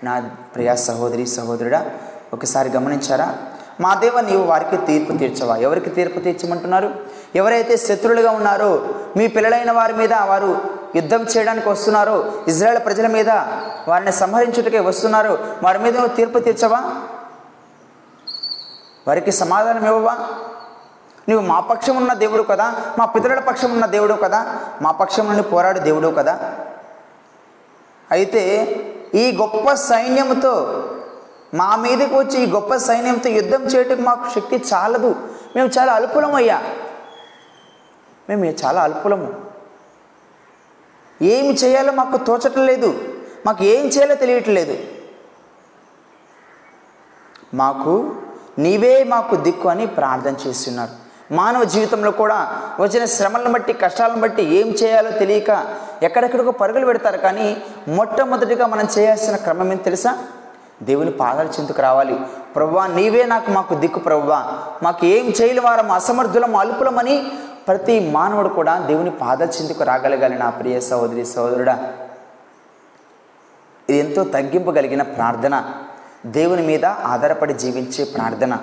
నా 0.04 0.30
ప్రియా 0.56 0.76
సహోదరి 0.76 1.26
సహోదరుడా 1.26 1.92
ఒకసారి 2.34 2.70
గమనించారా? 2.70 3.38
మా 3.82 3.94
దేవ 3.94 4.22
నీవు 4.22 4.44
వారికి 4.44 4.78
తీర్పు 4.78 5.18
తీర్చవా? 5.18 5.56
ఎవరికి 5.56 5.90
తీర్పు 5.90 6.20
తీర్చమంటున్నారు? 6.20 6.96
ఎవరైతే 7.36 7.78
శత్రులుగా 7.78 8.32
ఉన్నారో 8.32 8.88
మీ 9.18 9.28
పిల్లలైన 9.28 9.72
వారి 9.72 9.94
మీద 9.94 10.14
వారు 10.14 10.58
యుద్ధం 10.96 11.24
చేయడానికి 11.24 11.70
వస్తున్నారో 11.70 12.32
ఇజ్రాయెల్ 12.48 12.86
ప్రజల 12.86 13.08
మీద 13.08 13.30
వారిని 13.88 14.12
సంహరించుటకే 14.12 14.80
వస్తున్నారో 14.80 15.38
వారి 15.64 15.80
మీద 15.80 15.94
తీర్పు 16.16 16.40
తీర్చవా? 16.40 16.84
వారికి 19.08 19.32
సమాధానం 19.32 19.86
ఇవ్వవా? 19.86 20.14
నువ్వు 21.30 21.48
మా 21.48 21.60
పక్షం 21.60 21.96
ఉన్న 21.96 22.14
దేవుడు 22.14 22.44
కదా? 22.44 22.76
మా 23.00 23.06
పితరుల 23.06 23.40
పక్షం 23.40 23.72
ఉన్న 23.72 23.86
దేవుడు 23.86 24.14
కదా? 24.14 24.56
మా 24.82 24.92
పక్షం 24.92 25.28
నుండి 25.28 25.44
పోరాడు 25.44 25.80
దేవుడు 25.80 26.08
కదా? 26.08 26.54
అయితే 28.12 28.68
ఈ 29.16 29.38
గొప్ప 29.42 29.74
సైన్యంతో 29.74 30.85
మా 31.54 31.76
మీదకి 31.76 32.18
వచ్చి 32.18 32.44
ఈ 32.44 32.52
గొప్ప 32.52 32.76
సైన్యంతో 32.76 33.30
యుద్ధం 33.30 33.64
చేయటం 33.64 34.04
మాకు 34.04 34.34
శక్తి 34.36 34.64
చాలదు. 34.74 35.16
మేము 35.56 35.70
చాలా 35.80 35.94
అల్పులం 35.94 36.36
అయ్యా 36.36 36.64
మేము 38.30 38.46
చాలా 38.46 38.82
అల్పులము. 38.82 39.34
ఏమి 41.22 41.54
చేయాలో 41.54 41.92
మాకు 41.92 42.18
తోచటం 42.18 42.66
లేదు. 42.66 43.16
మాకు 43.46 43.64
ఏం 43.64 43.86
చేయాలో 43.86 44.16
తెలియట్లేదు 44.16 44.78
మాకు 47.54 48.16
నీవే 48.60 49.04
మాకు 49.04 49.36
దిక్కు 49.36 49.70
అని 49.70 49.88
ప్రార్థన 49.88 50.36
చేస్తున్నారు. 50.48 51.06
మానవ 51.34 51.64
జీవితంలో 51.64 52.12
కూడా 52.12 52.64
వచ్చిన 52.80 53.06
శ్రమలను 53.06 53.52
బట్టి 53.52 53.74
కష్టాలను 53.74 54.22
బట్టి 54.22 54.44
ఏం 54.44 54.68
చేయాలో 54.68 55.12
తెలియక 55.12 55.76
ఎక్కడెక్కడికో 56.04 56.52
పరుగులు 56.52 56.86
పెడతారు. 56.86 57.18
కానీ 57.18 57.64
మొట్టమొదటిగా 57.88 58.68
మనం 58.68 58.88
చేయాల్సిన 58.98 59.36
క్రమం 59.36 59.72
ఏం 59.72 59.78
తెలుసా? 59.78 60.28
దేవుని 60.84 61.12
పాదాల 61.12 61.48
చింతకు 61.48 61.82
రావాలి. 61.82 62.20
ప్రభువా 62.56 62.88
నీవే 62.88 63.26
నాకు 63.26 63.52
మాకు 63.52 63.76
దిక్కు 63.76 64.00
ప్రవ్వా. 64.00 64.54
మాకు 64.84 65.06
ఏం 65.06 65.34
చేయని 65.42 65.60
వారం 65.60 65.92
అసమర్థులం 65.92 66.56
అల్పులమని 66.56 67.32
ప్రతి 67.68 68.12
మానవుడు 68.12 68.50
కూడా 68.50 68.80
దేవుని 68.80 69.12
పాదాల 69.12 69.50
చింతకు 69.50 69.84
రాగలగాలి 69.84 70.40
నా 70.40 70.50
ప్రియ 70.50 70.80
సహోదరి 70.80 71.26
సహోదరుడా. 71.26 71.94
ఇది 73.90 73.98
ఎంతో 73.98 74.24
తగ్గింపు 74.24 74.72
కలిగిన 74.72 75.02
ప్రార్థన. 75.02 75.72
దేవుని 76.26 76.62
మీద 76.62 76.86
ఆధారపడి 76.86 77.54
జీవించే 77.54 78.06
ప్రార్థన. 78.06 78.58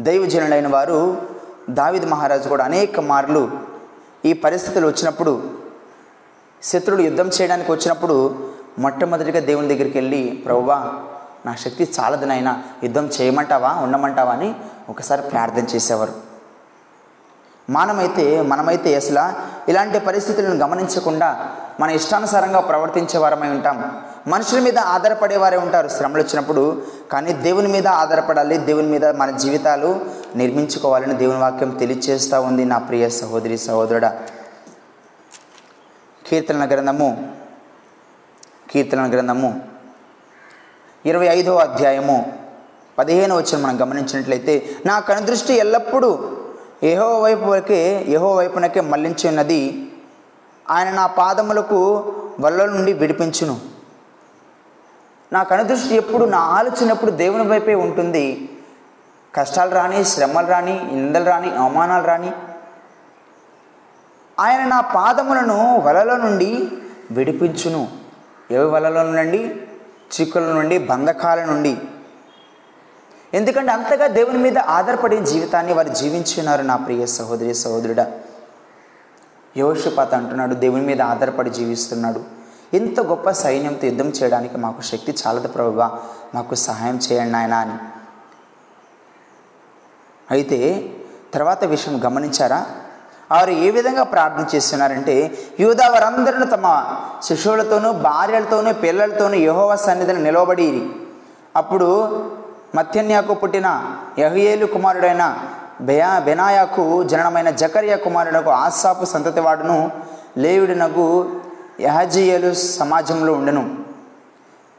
దైవజనులైన 0.00 0.68
వారు 0.68 1.16
దావిద్ 1.70 2.04
మహారాజు 2.04 2.48
కూడా 2.48 2.64
అనేక 2.64 3.00
మార్లు 3.00 3.50
ఈ 4.24 4.32
పరిస్థితులు 4.32 4.86
వచ్చినప్పుడు 4.86 5.42
శత్రుడు 6.62 7.02
యుద్ధం 7.02 7.28
చేయడానికి 7.28 7.72
వచ్చినప్పుడు 7.72 8.53
మొట్టమొదటిగా 8.78 9.40
దేవుని 9.40 9.68
దగ్గరికి 9.68 9.98
వెళ్ళి 9.98 10.42
ప్రభువా 10.46 10.92
నా 11.46 11.54
శక్తి 11.54 11.92
చాలదు 12.00 12.26
నాయన 12.26 12.62
యుద్ధం 12.82 13.06
చేయమంటావా 13.06 13.68
ఉండమంటావా 13.68 14.32
అని 14.32 14.54
ఒకసారి 14.88 15.22
ప్రార్థన 15.22 15.64
చేసేవారు. 15.74 16.12
మానమైతే 17.70 18.42
మనమైతే 18.42 18.96
అసలు 18.96 19.32
ఇలాంటి 19.70 19.98
పరిస్థితులను 19.98 20.54
గమనించకుండా 20.54 21.48
మన 21.80 21.90
ఇష్టానుసారంగా 21.90 22.60
ప్రవర్తించే 22.60 23.18
వారమై 23.18 23.48
ఉంటాం. 23.48 24.00
మనుషుల 24.26 24.58
మీద 24.58 24.78
ఆధారపడేవారే 24.78 25.56
ఉంటారు 25.56 25.88
శ్రమలు 25.88 26.22
వచ్చినప్పుడు 26.22 26.82
కానీ 27.12 27.32
దేవుని 27.32 27.68
మీద 27.68 27.88
ఆధారపడాలి 27.88 28.58
దేవుని 28.58 28.88
మీద 28.88 29.06
మన 29.06 29.30
జీవితాలు 29.30 30.06
నిర్మించుకోవాలని 30.36 31.14
దేవుని 31.14 31.38
వాక్యం 31.38 31.70
తెలియచేస్తూ 31.70 32.40
ఉంది 32.40 32.64
నా 32.64 32.78
ప్రియ 32.78 33.08
సహోదరి 33.08 33.58
సహోదరుడా. 33.58 34.22
కీర్తన 36.26 36.68
గ్రంథము 36.68 37.33
కీర్తన 38.74 39.10
గ్రంథము. 39.10 39.60
ఇరవై 41.06 41.26
ఐదో 41.26 41.56
అధ్యాయము 41.56 42.38
పదిహేను 42.98 43.36
వచ్చిన 43.36 43.60
మనం 43.60 43.80
గమనించినట్లయితే 43.80 44.76
నా 44.86 45.00
కనుదృష్టి 45.00 45.54
ఎల్లప్పుడూ 45.54 46.36
ఏహో 46.82 47.20
వైపు 47.20 47.44
వరకే 47.44 48.04
ఏహో 48.08 48.34
వైపునకే 48.34 48.80
మళ్ళించి 48.80 49.28
ఉన్నది 49.28 49.92
ఆయన 50.70 50.90
నా 50.90 51.06
పాదములకు 51.06 52.12
వల్ల 52.40 52.64
నుండి 52.64 52.92
విడిపించును. 52.92 53.60
నా 55.32 55.42
కనుదృష్టి 55.42 55.94
ఎప్పుడు 55.94 56.24
నా 56.24 56.38
ఆలోచన 56.38 56.90
ఎప్పుడు 56.90 57.10
దేవుని 57.10 57.48
వైపే 57.48 57.74
ఉంటుంది. 57.74 58.48
కష్టాలు 59.34 59.74
రాని 59.74 60.04
శ్రమలు 60.04 60.46
రాని 60.46 60.84
నిందలు 60.92 61.24
రాని 61.24 61.56
అవమానాలు 61.56 62.06
రాని. 62.06 62.32
ఆయన 64.40 64.64
నా 64.64 64.80
పాదములను 64.80 65.80
వలలో 65.80 66.16
నుండి 66.16 66.68
విడిపించును. 67.10 68.03
ఏవి 68.50 68.64
వలలో 68.64 69.02
నుండి 69.02 69.62
చిక్కుల 70.20 70.42
నుండి 70.42 70.78
బంధకాల 70.78 71.44
నుండి. 71.44 71.76
ఎందుకంటే 73.34 73.72
అంతగా 73.72 74.06
దేవుని 74.06 74.38
మీద 74.38 74.58
ఆధారపడే 74.58 75.24
జీవితాన్ని 75.24 75.72
వారు 75.72 75.88
జీవించున్నారు 75.88 76.62
నా 76.62 76.76
ప్రియ 76.76 77.06
సహోదరి 77.06 77.54
సహోదరుడా. 77.54 78.20
యోషపాత 79.56 80.14
అంటున్నాడు 80.14 80.54
దేవుని 80.54 80.82
మీద 80.82 81.02
ఆధారపడి 81.02 81.50
జీవిస్తున్నాడు. 81.50 82.24
ఇంత 82.74 83.00
గొప్ప 83.00 83.30
సైన్యంతో 83.30 83.86
యుద్ధం 83.86 84.08
చేయడానికి 84.08 84.56
మాకు 84.56 84.80
శక్తి 84.80 85.14
చాలదు 85.26 85.48
ప్రభువా. 85.48 85.98
మాకు 86.34 86.54
సహాయం 86.54 87.00
చేయండి 87.12 87.38
ఆయన 87.38 87.54
అని. 87.54 87.78
అయితే 90.30 90.90
తర్వాత 91.34 91.64
విషయం 91.64 92.04
గమనించారా? 92.04 92.66
వారు 93.32 93.50
ఏ 93.50 93.70
విధంగా 93.70 94.02
ప్రార్థన 94.02 94.56
చేస్తున్నారంటే 94.56 95.38
యూదా 95.60 95.88
వారందరిని 95.88 96.46
తమ 96.46 96.84
శిశువులతోనూ 97.22 97.92
భార్యలతోనూ 97.92 98.72
పిల్లలతోనూ 98.72 99.34
యహోవ 99.34 99.76
సన్నిధిని 99.76 100.22
నిలవబడి 100.22 100.90
అప్పుడు 101.56 102.22
మత్యన్యాకు 102.74 103.34
పుట్టిన 103.34 103.96
యహయేలు 104.18 104.66
కుమారుడైన 104.66 105.38
బెయా 105.80 106.18
బెనాయాకు 106.18 107.04
జననమైన 107.04 107.50
జకర్య 107.50 107.96
కుమారుడకు 107.96 108.50
ఆసాపు 108.50 109.04
సంతతివాడును 109.04 109.90
లేవుడినకు 110.38 111.30
యహజియలు 111.80 112.54
సమాజంలో 112.54 113.32
ఉండెను. 113.32 113.76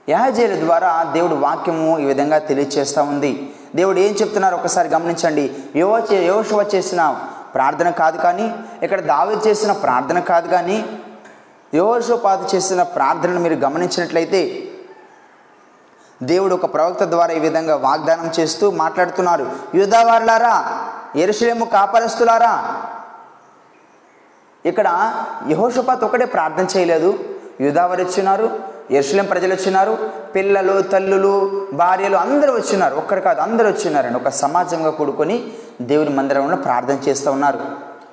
యహజీల 0.09 0.59
ద్వారా 0.59 1.03
దేవుడు 1.03 1.35
వాక్యము 1.35 1.99
ఈ 1.99 2.05
విధంగా 2.05 2.37
తెలియచేస్తూ 2.37 3.03
ఉంది. 3.03 3.53
దేవుడు 3.75 3.99
ఏం 3.99 4.13
చెప్తున్నారు? 4.13 4.55
ఒకసారి 4.55 4.89
గమనించండి. 4.89 5.53
యువ 5.75 6.07
యోశువ 6.13 6.69
చేసిన 6.75 7.19
ప్రార్థన 7.55 7.89
కాదు 8.01 8.17
కానీ 8.17 8.45
ఇక్కడ 8.83 8.99
దావి 9.11 9.35
చేసిన 9.47 9.71
ప్రార్థన 9.83 10.19
కాదు 10.31 10.47
కానీ 10.47 10.77
యోహోషోపాత 11.73 12.41
చేసిన 12.55 12.81
ప్రార్థనను 12.95 13.41
మీరు 13.45 13.57
గమనించినట్లయితే 13.65 14.41
దేవుడు 16.23 16.53
ఒక 16.55 16.67
ప్రవక్త 16.73 17.03
ద్వారా 17.13 17.31
ఈ 17.37 17.39
విధంగా 17.39 17.75
వాగ్దానం 17.85 18.29
చేస్తూ 18.37 18.65
మాట్లాడుతున్నారు. 18.81 19.45
యూదావారులారా 19.75 20.53
ఎరుషలేము 21.23 21.65
కాపరస్తులారా 21.65 22.53
ఇక్కడ 24.65 24.87
యహోషపాత్ 25.49 26.05
ఒకటే 26.07 26.27
ప్రార్థన 26.35 26.65
చేయలేదు. 26.75 27.09
యూదావారు 27.61 28.01
వచ్చినారు 28.03 28.47
ఎరుసలేం 28.91 29.25
ప్రజలు 29.25 29.53
వచ్చినారు 29.53 29.97
పిల్లలు 30.35 30.81
తల్లులు 30.81 31.65
భార్యలు 31.73 32.17
అందరూ 32.17 32.53
వచ్చినారు. 32.53 32.95
ఒక్కరు 32.95 33.21
కాదు 33.21 33.39
అందరూ 33.41 33.69
వచ్చినారండి 33.69 34.17
ఒక 34.19 34.29
సమాజంగా 34.29 34.89
కూడుకొని 34.89 35.51
దేవుని 35.81 36.09
మందిరంలో 36.09 36.57
ప్రార్థన 36.57 37.09
చేస్తూ 37.09 37.31
ఉన్నారు. 37.31 37.59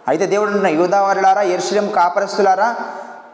అయితే 0.09 0.27
దేవుడు 0.27 0.49
అంటున్న 0.49 0.67
యూదావారులారా 0.67 1.43
ఎరుసలేం 1.43 1.89
కాపరస్తులారా 1.89 2.77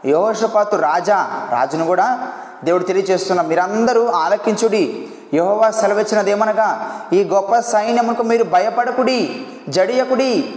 యహోషపాతు 0.05 0.75
రాజా 0.75 1.47
రాజును 1.51 1.85
కూడా 1.85 2.31
దేవుడు 2.63 2.83
తెలియజేస్తున్న 2.83 3.41
మీరందరూ 3.41 4.05
ఆలకించుడి. 4.05 5.07
యహోవా 5.33 5.71
సెలవిచ్చినదేమనగా 5.71 6.91
ఈ 7.13 7.23
గొప్ప 7.23 7.59
సైన్యముకు 7.59 8.23
మీరు 8.23 8.43
భయపడకుడి 8.43 9.45
జడియకుడి. 9.69 10.53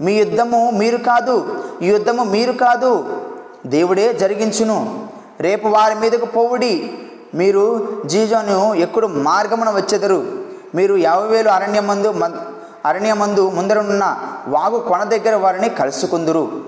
మీ 0.00 0.12
యుద్ధము 0.12 0.70
మీరు 0.70 0.96
కాదు 0.96 1.64
ఈ 1.82 1.88
యుద్ధము 1.88 2.24
మీరు 2.24 2.52
కాదు 2.52 3.20
దేవుడే 3.66 4.12
జరిగించును. 4.12 5.05
రేపు 5.40 5.68
వారి 5.68 5.94
మీదకు 5.94 6.26
పోవుడి. 6.26 6.98
మీరు 7.34 7.88
జీజోను 8.06 8.74
ఎక్కడు 8.74 9.06
మార్గమున 9.06 9.70
వచ్చెదరు. 9.70 10.26
మీరు 10.74 10.96
యాభై 10.96 11.26
వేలు 11.26 11.48
అరణ్యమందు 11.48 12.12
మన్- 12.12 12.38
అరణ్యమందు 12.84 13.50
ముందరనున్న 13.50 14.18
వాగు 14.48 14.78
కొన 14.78 15.04
దగ్గర 15.04 15.34
వారిని 15.34 15.68
కలుసుకుందురు. 15.68 16.64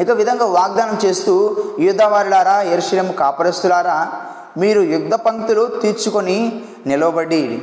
ఇక 0.00 0.10
విధంగా 0.10 0.44
వాగ్దానం 0.44 0.98
చేస్తూ 1.04 1.56
యుద్ధవారులారా 1.80 2.62
ఎరుశలేము 2.62 3.12
కాపరస్తులారా 3.12 4.12
మీరు 4.58 4.80
యుద్ధ 4.80 5.14
పంక్తులు 5.14 5.66
తీర్చుకొని 5.82 6.62
నిలవబడి. 6.86 7.62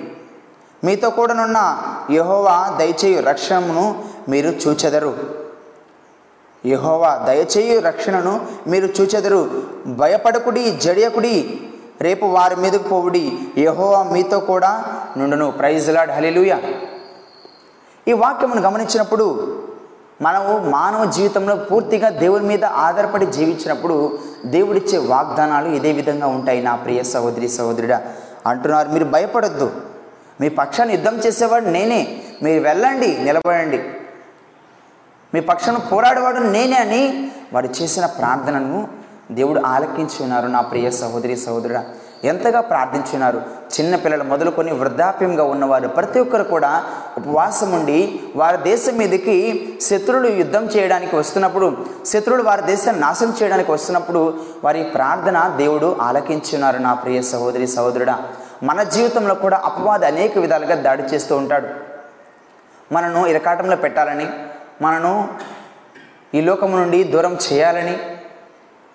మీతో 0.84 1.10
కూడానున్న 1.10 1.78
యహోవా 2.12 2.76
దయచేయు 2.80 3.22
రక్షణను 3.22 4.04
మీరు 4.30 4.50
చూచెదరు. 4.50 5.45
యహోవా 6.66 7.16
దయచేయు 7.28 7.82
రక్షణను 7.82 8.46
మీరు 8.68 8.86
చూచెదరు. 9.02 9.50
భయపడకుడి 9.88 10.72
జడియకుడి 10.72 11.60
రేపు 12.02 12.26
వారి 12.26 12.56
మీదకు 12.56 12.84
పోవుడి. 12.84 13.38
యహోవా 13.58 14.04
మీతో 14.04 14.40
కూడా 14.40 14.84
నుండును. 15.18 15.52
ప్రైజ్ 15.52 15.90
లాడ్ 15.90 16.12
హలిలుయ 16.12 16.58
ఈ 18.08 18.14
వాక్యమును 18.14 18.62
గమనించినప్పుడు 18.62 19.58
మనము 20.22 20.58
మానవ 20.70 21.06
జీవితంలో 21.06 21.56
పూర్తిగా 21.56 22.10
దేవుని 22.10 22.46
మీద 22.46 22.66
ఆధారపడి 22.66 23.26
జీవించినప్పుడు 23.26 24.20
దేవుడిచ్చే 24.46 24.98
వాగ్దానాలు 24.98 25.70
ఇదే 25.70 25.92
విధంగా 25.92 26.28
ఉంటాయి. 26.28 26.64
నా 26.64 26.76
ప్రియ 26.76 27.04
సహోదరి 27.04 27.50
సహోదరుడా 27.50 28.02
అంటున్నారు 28.48 28.90
మీరు 28.90 29.06
భయపడొద్దు. 29.06 29.72
మీ 30.42 30.50
పక్షాన్ని 30.50 30.96
యుద్ధం 30.96 31.18
చేసేవాడు 31.18 31.66
నేనే. 31.66 32.22
మీరు 32.44 32.64
వెళ్ళండి 32.64 33.18
నిలబడండి. 33.18 33.84
మీ 35.34 35.40
పక్షాన 35.42 35.78
పోరాడేవాడు 35.92 36.40
నేనే 36.56 36.76
అని 36.76 37.04
వాడు 37.54 37.70
చేసిన 37.78 38.06
ప్రార్థనను 38.06 38.78
దేవుడు 39.32 39.60
ఆలకించి 39.66 40.18
ఉన్నారు. 40.24 40.48
నా 40.48 40.62
ప్రియ 40.62 40.92
సహోదరి 40.92 41.36
సహోదరుడా 41.38 41.82
ఎంతగా 42.24 42.62
ప్రార్థించున్నారు 42.62 43.40
చిన్నపిల్లలు 43.74 44.24
మొదలుకొని 44.24 44.72
వృద్ధాప్యంగా 44.74 45.44
ఉన్నవారు 45.44 45.88
ప్రతి 45.88 46.20
ఒక్కరు 46.20 46.44
కూడా 46.44 46.84
ఉపవాసం 47.18 47.72
ఉండి 47.72 47.98
వారి 48.36 48.58
దేశం 48.58 48.98
మీదకి 48.98 49.36
శత్రువులు 49.82 50.28
యుద్ధం 50.28 50.64
చేయడానికి 50.66 51.16
వస్తున్నప్పుడు 51.16 51.68
శత్రువులు 52.06 52.44
వారి 52.44 52.62
దేశాన్ని 52.62 53.02
నాశనం 53.02 53.34
చేయడానికి 53.42 53.72
వస్తున్నప్పుడు 53.72 54.22
వారి 54.64 54.84
ప్రార్థన 54.96 55.54
దేవుడు 55.58 55.98
ఆలకించున్నారు 56.02 56.78
నా 56.78 56.94
ప్రియ 56.94 57.22
సహోదరి 57.22 57.68
సహోదరుడా 57.68 58.18
మన 58.64 58.84
జీవితంలో 58.84 59.36
కూడా 59.36 59.58
అపవాది 59.66 60.06
అనేక 60.06 60.38
విధాలుగా 60.38 60.76
దాడి 60.76 61.04
చేస్తూ 61.04 61.38
ఉంటాడు. 61.38 61.68
మనను 62.94 63.28
ఇరకాటంలో 63.28 63.76
పెట్టాలని 63.76 64.28
మనను 64.82 65.30
ఈ 66.34 66.42
లోకము 66.42 66.78
నుండి 66.78 67.04
దూరం 67.04 67.38
చేయాలని 67.54 67.98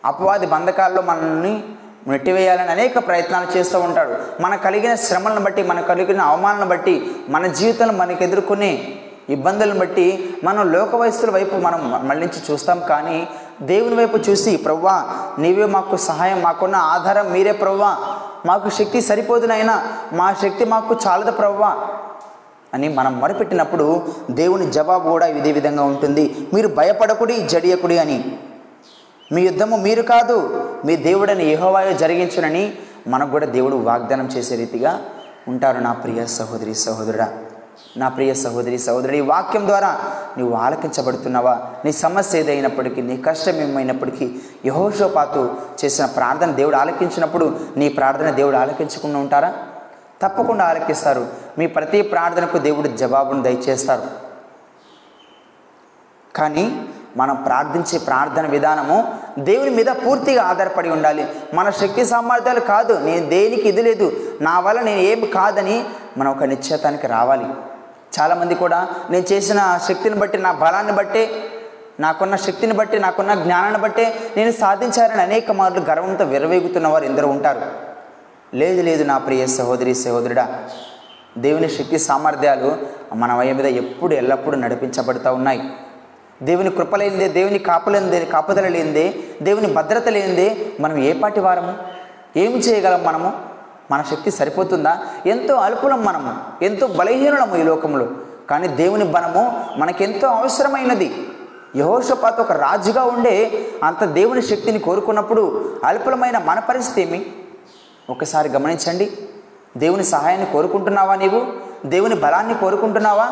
అపవాది 0.05 0.47
బంధకాల్లో 0.47 1.03
మనల్ని 1.03 1.65
నెట్టివేయాలని 2.07 2.69
అనేక 2.69 3.07
ప్రయత్నాలు 3.07 3.57
చేస్తూ 3.57 3.81
ఉంటాడు. 3.81 4.43
మన 4.43 4.57
కలిగిన 4.57 4.95
శ్రమలను 4.95 5.41
బట్టి 5.41 5.63
మన 5.63 5.81
కలిగిన 5.81 6.21
అవమానాలను 6.21 6.67
బట్టి 6.67 7.13
మన 7.29 7.47
జీవితంలో 7.47 7.93
మనకు 7.93 8.23
ఎదుర్కొనే 8.25 9.01
ఇబ్బందులను 9.31 9.79
బట్టి 9.79 10.37
మనం 10.45 10.73
లోక 10.73 10.95
వయస్సుల 10.95 11.31
వైపు 11.31 11.57
మనం 11.57 12.09
మళ్ళించి 12.09 12.53
చూస్తాం. 12.53 12.81
కానీ 12.81 13.29
దేవుని 13.63 13.95
వైపు 13.95 14.17
చూసి 14.17 14.57
ప్రవ్వా 14.57 15.05
నీవే 15.39 15.67
మాకు 15.67 15.97
సహాయం 15.97 16.43
మాకున్న 16.43 16.77
ఆధారం 16.77 17.33
మీరే 17.33 17.53
ప్రవ్వా. 17.53 17.97
మాకు 18.47 18.69
శక్తి 18.69 19.01
సరిపోదునైనా 19.01 19.89
మా 20.13 20.33
శక్తి 20.33 20.65
మాకు 20.65 20.97
చాలదు 21.07 21.31
ప్రవ్వా. 21.31 21.77
అని 22.75 22.89
మనం 22.89 23.21
మొరపెట్టినప్పుడు 23.21 24.03
దేవుని 24.31 24.71
జవాబు 24.71 25.09
కూడా 25.09 25.27
ఇదే 25.27 25.53
విధంగా 25.53 25.83
ఉంటుంది. 25.83 26.37
మీరు 26.55 26.69
భయపడకుడి 26.69 27.43
జడియకుడి 27.43 27.99
అని. 27.99 28.39
మీ 29.33 29.43
యుద్ధము 29.43 29.77
మీరు 29.77 30.03
కాదు 30.03 30.67
మీ 30.85 30.97
దేవుడని 30.97 31.45
యెహోవాయే 31.45 31.95
జరిగించునని 31.95 32.73
మనకు 33.07 33.31
కూడా 33.31 33.47
దేవుడు 33.47 33.77
వాగ్దానం 33.77 34.27
చేసే 34.27 34.57
రీతిగా 34.57 35.03
ఉంటారు 35.49 35.79
నా 35.79 35.93
ప్రియ 35.93 36.27
సహోదరి 36.27 36.75
సహోదరుడా. 36.75 37.29
నా 37.97 38.09
ప్రియ 38.09 38.35
సహోదరి 38.35 38.79
సహోదరుడు 38.79 39.17
ఈ 39.17 39.21
వాక్యం 39.21 39.67
ద్వారా 39.67 39.99
నువ్వు 40.39 40.57
ఆలకించబడుతున్నావా? 40.57 41.63
నీ 41.85 41.93
సమస్య 41.93 42.39
ఏదైనప్పటికీ 42.39 43.03
నీ 43.03 43.17
కష్టం 43.17 43.53
ఏమైనప్పటికీ 43.53 44.35
యహోషోపాతు 44.67 45.55
చేసిన 45.85 46.05
ప్రార్థన 46.07 46.51
దేవుడు 46.51 46.77
ఆలకించినప్పుడు 46.77 47.61
నీ 47.77 47.89
ప్రార్థన 47.89 48.31
దేవుడు 48.31 48.57
ఆలకించకుండా 48.57 49.19
ఉంటారా? 49.19 49.55
తప్పకుండా 50.23 50.65
ఆలకిస్తారు. 50.65 51.27
మీ 51.59 51.67
ప్రతి 51.67 52.03
ప్రార్థనకు 52.03 52.59
దేవుడు 52.59 52.89
జవాబును 52.89 53.43
దయచేస్తారు. 53.43 54.03
కానీ 56.37 56.89
మనం 57.17 57.35
ప్రార్థించే 57.35 57.99
ప్రార్థన 57.99 58.47
విధానము 58.47 59.15
దేవుని 59.39 59.71
మీద 59.71 59.87
పూర్తిగా 59.87 60.43
ఆధారపడి 60.43 60.91
ఉండాలి. 60.91 61.29
మన 61.55 61.71
శక్తి 61.71 62.05
సామర్థ్యాలు 62.05 62.61
కాదు. 62.61 62.93
నేను 62.93 63.29
దేనికి 63.29 63.69
ఇది 63.69 63.83
లేదు. 63.83 64.37
నా 64.41 64.61
వల్ల 64.61 64.81
నేను 64.81 65.01
ఏమి 65.01 65.27
కాదని 65.27 65.85
మనం 66.19 66.31
ఒక 66.31 66.45
నిశ్చేతానికి 66.45 67.07
రావాలి. 67.07 67.47
చాలామంది 68.21 68.55
కూడా 68.55 68.89
నేను 69.11 69.25
చేసిన 69.33 69.79
శక్తిని 69.89 70.17
బట్టి 70.17 70.39
నా 70.39 70.53
బలాన్ని 70.53 70.93
బట్టే 70.93 71.31
నాకున్న 72.01 72.37
శక్తిని 72.37 72.73
బట్టి 72.73 72.99
నాకున్న 72.99 73.35
జ్ఞానాన్ని 73.35 73.81
బట్టే 73.81 74.33
నేను 74.37 74.53
సాధించాలని 74.53 75.23
అనేక 75.23 75.53
మార్లు 75.53 75.81
గర్వంతో 75.81 76.25
విరవేగుతున్న 76.25 76.89
వారు 76.89 77.05
ఎందరో 77.05 77.29
ఉంటారు. 77.29 77.90
లేదు 78.55 78.83
లేదు 78.83 79.05
నా 79.05 79.19
ప్రియ 79.19 79.47
సహోదరి 79.47 79.95
సహోదరుడా 79.95 80.65
దేవుని 81.39 81.69
శక్తి 81.69 81.99
సామర్థ్యాలు 81.99 82.77
మన 83.15 83.35
వయ 83.35 83.53
మీద 83.53 83.67
ఎప్పుడు 83.67 84.15
ఎల్లప్పుడూ 84.15 84.57
నడిపించబడుతూ 84.57 85.35
ఉన్నాయి. 85.35 85.61
దేవుని 86.43 86.71
కృప 86.71 86.97
దేవుని 86.97 87.59
కాపులేనిదే 87.59 88.25
కాపుదల 88.25 88.69
లేనిదే 88.69 89.15
దేవుని 89.43 89.67
భద్రత 89.67 90.09
లేనిదే 90.09 90.73
మనం 90.81 90.97
ఏ 90.97 91.13
పాటి 91.13 91.41
వారము? 91.41 91.75
ఏమి 92.37 92.59
చేయగలం 92.59 93.05
మనము? 93.05 93.33
మన 93.91 94.05
శక్తి 94.11 94.31
సరిపోతుందా? 94.31 94.99
ఎంతో 95.27 95.55
అల్పులం 95.55 96.05
మనము 96.05 96.65
ఎంతో 96.65 96.87
బలహీనులము 96.87 97.57
ఈ 97.57 97.63
లోకంలో. 97.63 98.09
కానీ 98.51 98.69
దేవుని 98.69 99.05
బలము 99.05 99.65
మనకెంతో 99.77 100.29
అవసరమైనది. 100.29 101.29
యహోషపాత్ 101.77 102.41
ఒక 102.41 102.53
రాజుగా 102.53 103.05
ఉండే 103.05 103.67
అంత 103.85 104.05
దేవుని 104.05 104.43
శక్తిని 104.43 104.79
కోరుకున్నప్పుడు 104.79 105.75
అల్పులమైన 105.85 106.39
మన 106.39 106.59
పరిస్థితి 106.59 107.03
ఏమి? 107.03 107.40
ఒకసారి 108.11 108.49
గమనించండి. 108.49 109.13
దేవుని 109.77 110.05
సహాయాన్ని 110.05 110.47
కోరుకుంటున్నావా 110.53 111.15
నీవు? 111.15 111.47
దేవుని 111.87 112.15
బలాన్ని 112.15 112.55
కోరుకుంటున్నావా? 112.55 113.29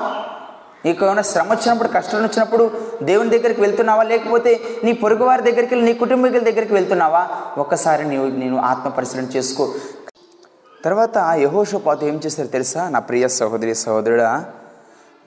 నీకు 0.84 1.06
ఏమైనా 1.06 1.22
శ్రమ 1.22 1.52
వచ్చినప్పుడు 1.52 1.88
కష్టం 1.88 2.22
వచ్చినప్పుడు 2.22 2.70
దేవుని 3.02 3.38
దగ్గరికి 3.38 3.60
వెళ్తున్నావా? 3.60 4.02
లేకపోతే 4.02 4.60
నీ 4.84 4.92
పొరుగువారి 4.92 5.42
దగ్గరికి 5.42 5.74
వెళ్ళి 5.74 5.92
నీ 5.92 5.98
కుటుంబీకుల 5.98 6.38
దగ్గరికి 6.38 6.74
వెళ్తున్నావా? 6.74 7.28
ఒక్కసారి 7.58 8.08
నీవు 8.08 8.26
నేను 8.26 8.58
ఆత్మ 8.58 8.88
పరిశీలన 8.88 9.24
చేసుకో. 9.24 9.68
తర్వాత 10.84 11.18
యహోషోపాతు 11.18 12.04
ఏం 12.04 12.20
చేస్తారో 12.26 12.48
తెలుసా? 12.48 12.88
నా 12.88 12.98
ప్రియ 12.98 13.28
సహోదరి 13.28 13.74
సహోదరుడా 13.74 14.44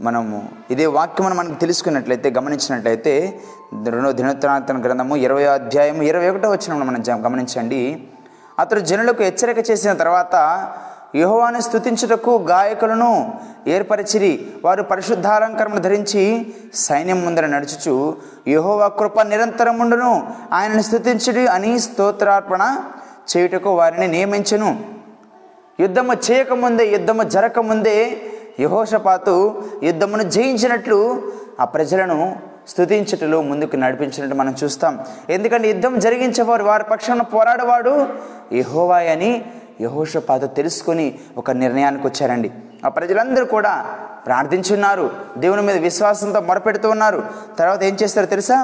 మనము 0.02 0.50
ఇదే 0.72 0.86
వాక్యం 0.86 1.38
మనకు 1.38 1.60
తెలుసుకున్నట్లయితే 1.60 2.30
గమనించినట్లయితే 2.30 3.40
రెండో 3.90 4.12
దినోత్తరాతన 4.12 4.82
గ్రంథము 4.82 5.16
ఇరవై 5.16 5.44
అధ్యాయం 5.44 6.02
ఇరవై 6.02 6.30
ఒకటో 6.30 6.50
వచ్చిన 6.50 6.84
మనం 6.84 7.26
గమనించండి. 7.26 8.08
అతడు 8.62 8.82
జనులకు 8.90 9.22
హెచ్చరిక 9.24 9.60
చేసిన 9.70 9.92
తర్వాత 10.02 10.36
యెహోవాను 11.16 11.60
స్తుతించుటకు 11.62 12.34
గాయకులను 12.50 13.12
ఏర్పరిచిరి. 13.68 14.34
వారు 14.66 14.84
పరిశుద్ధాలంకరమును 14.84 15.82
ధరించి 15.82 16.24
సైన్యం 16.86 17.20
ముందర 17.26 17.46
నడుచుచు 17.46 17.96
యుహోవా 18.48 18.88
కృప 19.00 19.22
నిరంతరముండును 19.22 20.12
ఆయనను 20.54 20.82
స్తుతించుడి 20.82 21.44
అని 21.48 21.72
స్తోత్రార్పణ 21.80 22.64
చేయుటకు 23.32 23.72
వారిని 23.80 24.08
నియమించను. 24.08 24.72
యుద్ధము 25.80 26.14
చేయకముందే 26.28 26.86
యుద్ధము 26.96 27.24
జరగకముందే 27.36 27.98
యహోషపాతు 28.60 29.36
యుద్ధమును 29.84 30.24
జయించినట్లు 30.36 31.00
ఆ 31.60 31.66
ప్రజలను 31.66 32.20
స్థుతించటలో 32.72 33.42
ముందుకు 33.42 33.76
నడిపించినట్టు 33.76 34.36
మనం 34.36 34.56
చూస్తాం. 34.64 34.94
ఎందుకంటే 35.30 35.68
యుద్ధం 35.68 36.00
జరిగించేవారు 36.00 36.64
వారి 36.64 36.84
పక్షాన 36.84 37.22
పోరాడేవాడు 37.22 37.94
యహోవాయ్ 38.54 39.10
అని 39.10 39.32
యహోషపాత 39.82 40.56
తెలుసుకొని 40.56 41.08
ఒక 41.38 41.52
నిర్ణయానికి 41.52 42.08
వచ్చారండి. 42.08 42.52
ఆ 42.86 42.90
ప్రజలందరూ 42.90 43.46
కూడా 43.46 43.74
ప్రార్థించున్నారు 44.26 45.06
దేవుని 45.38 45.62
మీద 45.62 45.78
విశ్వాసంతో 45.78 46.40
మొరపెడుతూ 46.40 46.90
ఉన్నారు. 46.90 47.20
తర్వాత 47.60 47.84
ఏం 47.84 47.98
చేస్తారో 48.04 48.28
తెలుసా? 48.28 48.58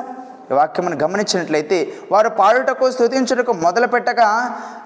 వాక్యం 0.52 1.04
గమనించినట్లయితే 1.04 1.78
వారు 2.12 2.30
పాడుటకు 2.30 2.86
స్థుతించుటకు 2.92 3.54
మొదలు 3.54 3.88
పెట్టగా 3.88 4.28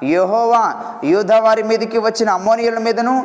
యహోవా 0.04 0.64
యూధ 1.04 1.32
వారి 1.32 1.64
మీదకి 1.64 1.98
వచ్చిన 1.98 2.30
అమ్మోనియుల 2.30 2.80
మీదను 2.80 3.16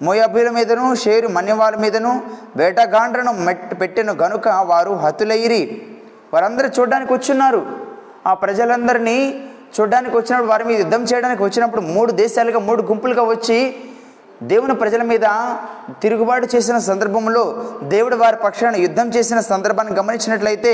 మోయాబీల 0.00 0.48
మీదను 0.50 0.84
షేరు 0.94 1.28
మన్యవాళ్ళ 1.28 1.76
మీదను 1.76 2.12
వేటగాండ్రను 2.56 3.32
మెట్ 3.46 3.74
పెట్టెను 3.80 4.12
గనుక 4.22 4.48
వారు 4.70 4.92
హతులయ్యిరి 5.04 5.62
వారందరూ 6.34 6.68
చూడడానికి 6.76 7.12
వచ్చున్నారు. 7.12 7.60
ఆ 8.26 8.32
ప్రజలందరినీ 8.34 9.18
చూడడానికి 9.76 10.14
వచ్చినప్పుడు 10.16 10.50
వారి 10.50 10.64
మీద 10.64 10.78
యుద్ధం 10.78 11.02
చేయడానికి 11.02 11.42
వచ్చినప్పుడు 11.42 11.82
మూడు 11.94 12.12
దేశాలుగా 12.22 12.60
మూడు 12.68 12.82
గుంపులుగా 12.82 13.24
వచ్చి 13.24 13.58
దేవుని 14.42 14.74
ప్రజల 14.74 15.02
మీద 15.02 15.26
తిరుగుబాటు 16.02 16.46
చేసిన 16.54 16.76
సందర్భంలో 16.90 17.42
దేవుడు 17.94 18.16
వారి 18.16 18.38
పక్షాన 18.44 18.76
యుద్ధం 18.86 19.08
చేసిన 19.08 19.40
సందర్భాన్ని 19.52 19.94
గమనించినట్లయితే 19.96 20.72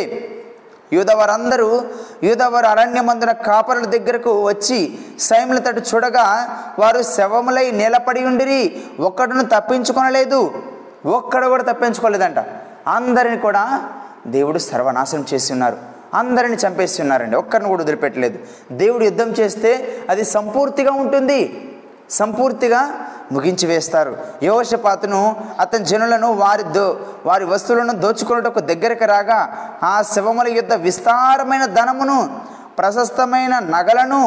యూదవారందరూ 0.92 1.82
యూదవారు 2.22 2.66
అరణ్యమందున 2.66 3.32
కాపరుల 3.32 3.84
దగ్గరకు 3.84 4.42
వచ్చి 4.42 4.98
సైముల 5.20 5.58
తట్టు 5.58 5.82
చూడగా 5.94 6.48
వారు 6.78 7.02
శవములై 7.02 7.70
నిలబడి 7.70 8.24
ఉండిరి 8.24 8.82
ఒక్కడును 9.00 9.44
తప్పించుకొనలేదు 9.44 10.62
ఒక్కడు 11.06 11.46
కూడా 11.46 11.62
తప్పించుకోలేదంట. 11.62 12.38
అందరిని 12.88 13.36
కూడా 13.36 13.84
దేవుడు 14.26 14.58
సర్వనాశనం 14.58 15.24
చేసి 15.34 15.52
ఉన్నారు. 15.52 15.76
అందరిని 16.14 16.56
చంపేసి 16.56 17.02
ఉన్నారండి 17.02 17.36
ఒక్కరిని 17.36 17.68
కూడా 17.68 17.82
వదిలిపెట్టలేదు. 17.82 18.38
దేవుడు 18.72 19.04
యుద్ధం 19.04 19.28
చేస్తే 19.28 20.02
అది 20.10 20.24
సంపూర్తిగా 20.24 20.92
ఉంటుంది. 20.92 21.72
సంపూర్తిగా 22.10 22.80
ముగించి 23.32 23.66
వేస్తారు. 23.66 24.16
యోషపాతును 24.42 25.36
అతని 25.60 25.84
జనులను 25.84 26.28
వారి 26.32 26.62
దో 26.62 26.84
వారి 27.26 27.44
వస్తువులను 27.44 27.92
దోచుకున్నటకు 27.92 28.60
దగ్గరకు 28.60 29.04
రాగా 29.04 29.40
ఆ 29.82 30.02
శవముల 30.02 30.48
యుద్ధ 30.48 30.74
విస్తారమైన 30.74 31.64
ధనమును 31.64 32.18
ప్రశస్తమైన 32.78 33.58
నగలను 33.58 34.22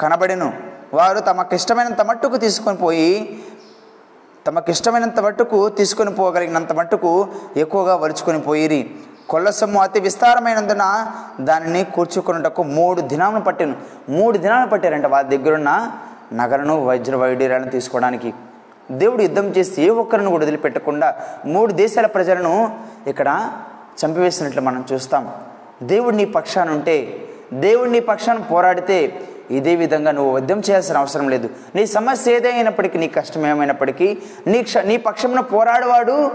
కనబడెను. 0.00 0.52
వారు 0.94 1.20
తమకిష్టమైనంత 1.20 2.02
మట్టుకు 2.02 2.36
తీసుకొని 2.36 2.76
పోయి 2.76 3.10
తమకిష్టమైనంత 4.46 5.20
మట్టుకు 5.20 5.68
తీసుకొని 5.68 6.10
పోగలిగినంత 6.10 6.72
మట్టుకు 6.72 7.28
ఎక్కువగా 7.56 7.94
వరుచుకొని 7.96 8.40
పోయిరి. 8.40 8.80
కొల్ల 9.28 9.50
సొమ్ము 9.50 9.80
అతి 9.82 10.00
విస్తారమైనందున 10.00 10.84
దానిని 11.40 11.84
కూర్చుకున్నటకు 11.84 12.62
మూడు 12.62 13.00
దినాలను 13.00 13.40
పట్టాను. 13.40 13.76
మూడు 14.08 14.36
దినాలు 14.38 14.66
పట్టారంట. 14.66 15.06
వారి 15.06 15.28
దగ్గరున్న 15.36 15.70
నగలను 16.32 16.84
వజ్ర 16.84 17.16
వైడూర్యాలను 17.16 17.70
తీసుకోవడానికి 17.70 18.34
దేవుడు 18.90 19.22
యుద్ధం 19.22 19.46
చేసి 19.46 19.82
ఏ 19.82 19.88
ఒక్కరిని 19.88 20.30
కూడా 20.30 20.44
వదిలిపెట్టకుండా 20.44 21.14
మూడు 21.46 21.72
దేశాల 21.72 22.06
ప్రజలను 22.06 22.78
ఇక్కడ 23.06 23.50
చంపివేసినట్లు 24.04 24.60
మనం 24.60 24.84
చూస్తాం. 24.92 25.30
దేవుడు 25.82 26.16
నీ 26.16 26.24
పక్షాన 26.24 26.70
ఉంటే 26.70 27.26
దేవుడు 27.52 27.90
నీ 27.90 28.00
పక్షాన 28.00 28.38
పోరాడితే 28.38 29.20
ఇదే 29.50 29.74
విధంగా 29.74 30.10
నువ్వు 30.10 30.38
యుద్ధం 30.38 30.58
చేయాల్సిన 30.58 30.96
అవసరం 30.96 31.28
లేదు. 31.28 31.50
నీ 31.74 31.86
సమస్య 31.86 32.32
ఏదైనప్పటికీ 32.32 32.98
నీ 32.98 33.08
కష్టం 33.08 33.46
ఏమైనప్పటికీ 33.46 34.18
నీ 34.46 34.62
క్ష 34.62 34.76
నీ 34.78 34.96
పక్షమున 34.96 35.40
పోరాడవాడు 35.40 36.30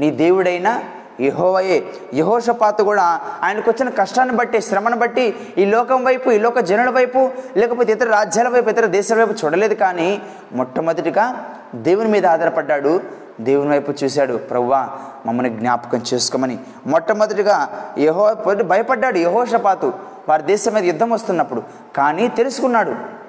నీ 0.00 0.10
దేవుడైన 0.10 0.82
యహోవయే 1.20 1.84
యహోషపాతు 2.14 2.82
కూడా 2.82 3.20
ఆయనకు 3.42 3.70
వచ్చిన 3.70 3.90
కష్టాన్ని 3.90 4.36
బట్టి 4.36 4.60
శ్రమను 4.60 4.96
బట్టి 4.96 5.34
ఈ 5.58 5.64
లోకం 5.64 6.04
వైపు 6.04 6.30
ఈ 6.30 6.38
లోక 6.38 6.58
జనుల 6.58 6.90
వైపు 6.90 7.30
లేకపోతే 7.56 7.92
ఇతర 7.92 8.10
రాజ్యాల 8.10 8.48
వైపు 8.48 8.70
ఇతర 8.70 8.86
దేశాల 8.86 9.18
వైపు 9.18 9.44
చూడలేదు 9.44 9.74
కానీ 9.74 10.22
మొట్టమొదటిగా 10.52 11.50
దేవుని 11.74 12.08
మీద 12.08 12.26
ఆధారపడ్డాడు. 12.26 13.00
దేవుని 13.40 13.70
వైపు 13.70 13.94
చూశాడు. 14.04 14.36
ప్రవ్వా 14.36 14.88
మమ్మల్ని 15.26 15.54
జ్ఞాపకం 15.54 16.02
చేసుకోమని. 16.14 16.58
మొట్టమొదటిగా 16.86 17.88
యహో 17.98 18.34
భయపడ్డాడు 18.62 19.18
యహోషపాతు. 19.18 19.92
వారి 20.28 20.42
దేశం 20.42 20.74
మీద 20.74 20.84
యుద్ధం 20.84 21.10
వస్తున్నప్పుడు. 21.10 21.62
కానీ 21.96 22.28
తెలుసుకున్నాడు. 22.28 23.23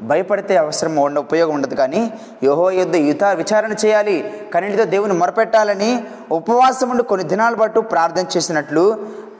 భయపడితే 0.00 0.56
అవసరం 0.56 0.96
ఉండ 0.96 1.18
ఉపయోగం 1.18 1.54
ఉండదు. 1.54 1.74
కానీ 1.74 2.12
యోహో 2.42 2.70
యుద్ధ 2.70 2.96
యుత 2.96 3.24
విచారణ 3.24 3.74
చేయాలి. 3.84 4.34
కన్నిటితో 4.54 4.84
దేవుని 4.84 5.14
మొరపెట్టాలని 5.14 6.04
ఉపవాసం 6.30 6.90
ఉండి 6.90 7.02
కొన్ని 7.02 7.26
దినాల 7.28 7.54
పాటు 7.54 7.80
ప్రార్థన 7.80 8.24
చేసినట్లు 8.36 8.84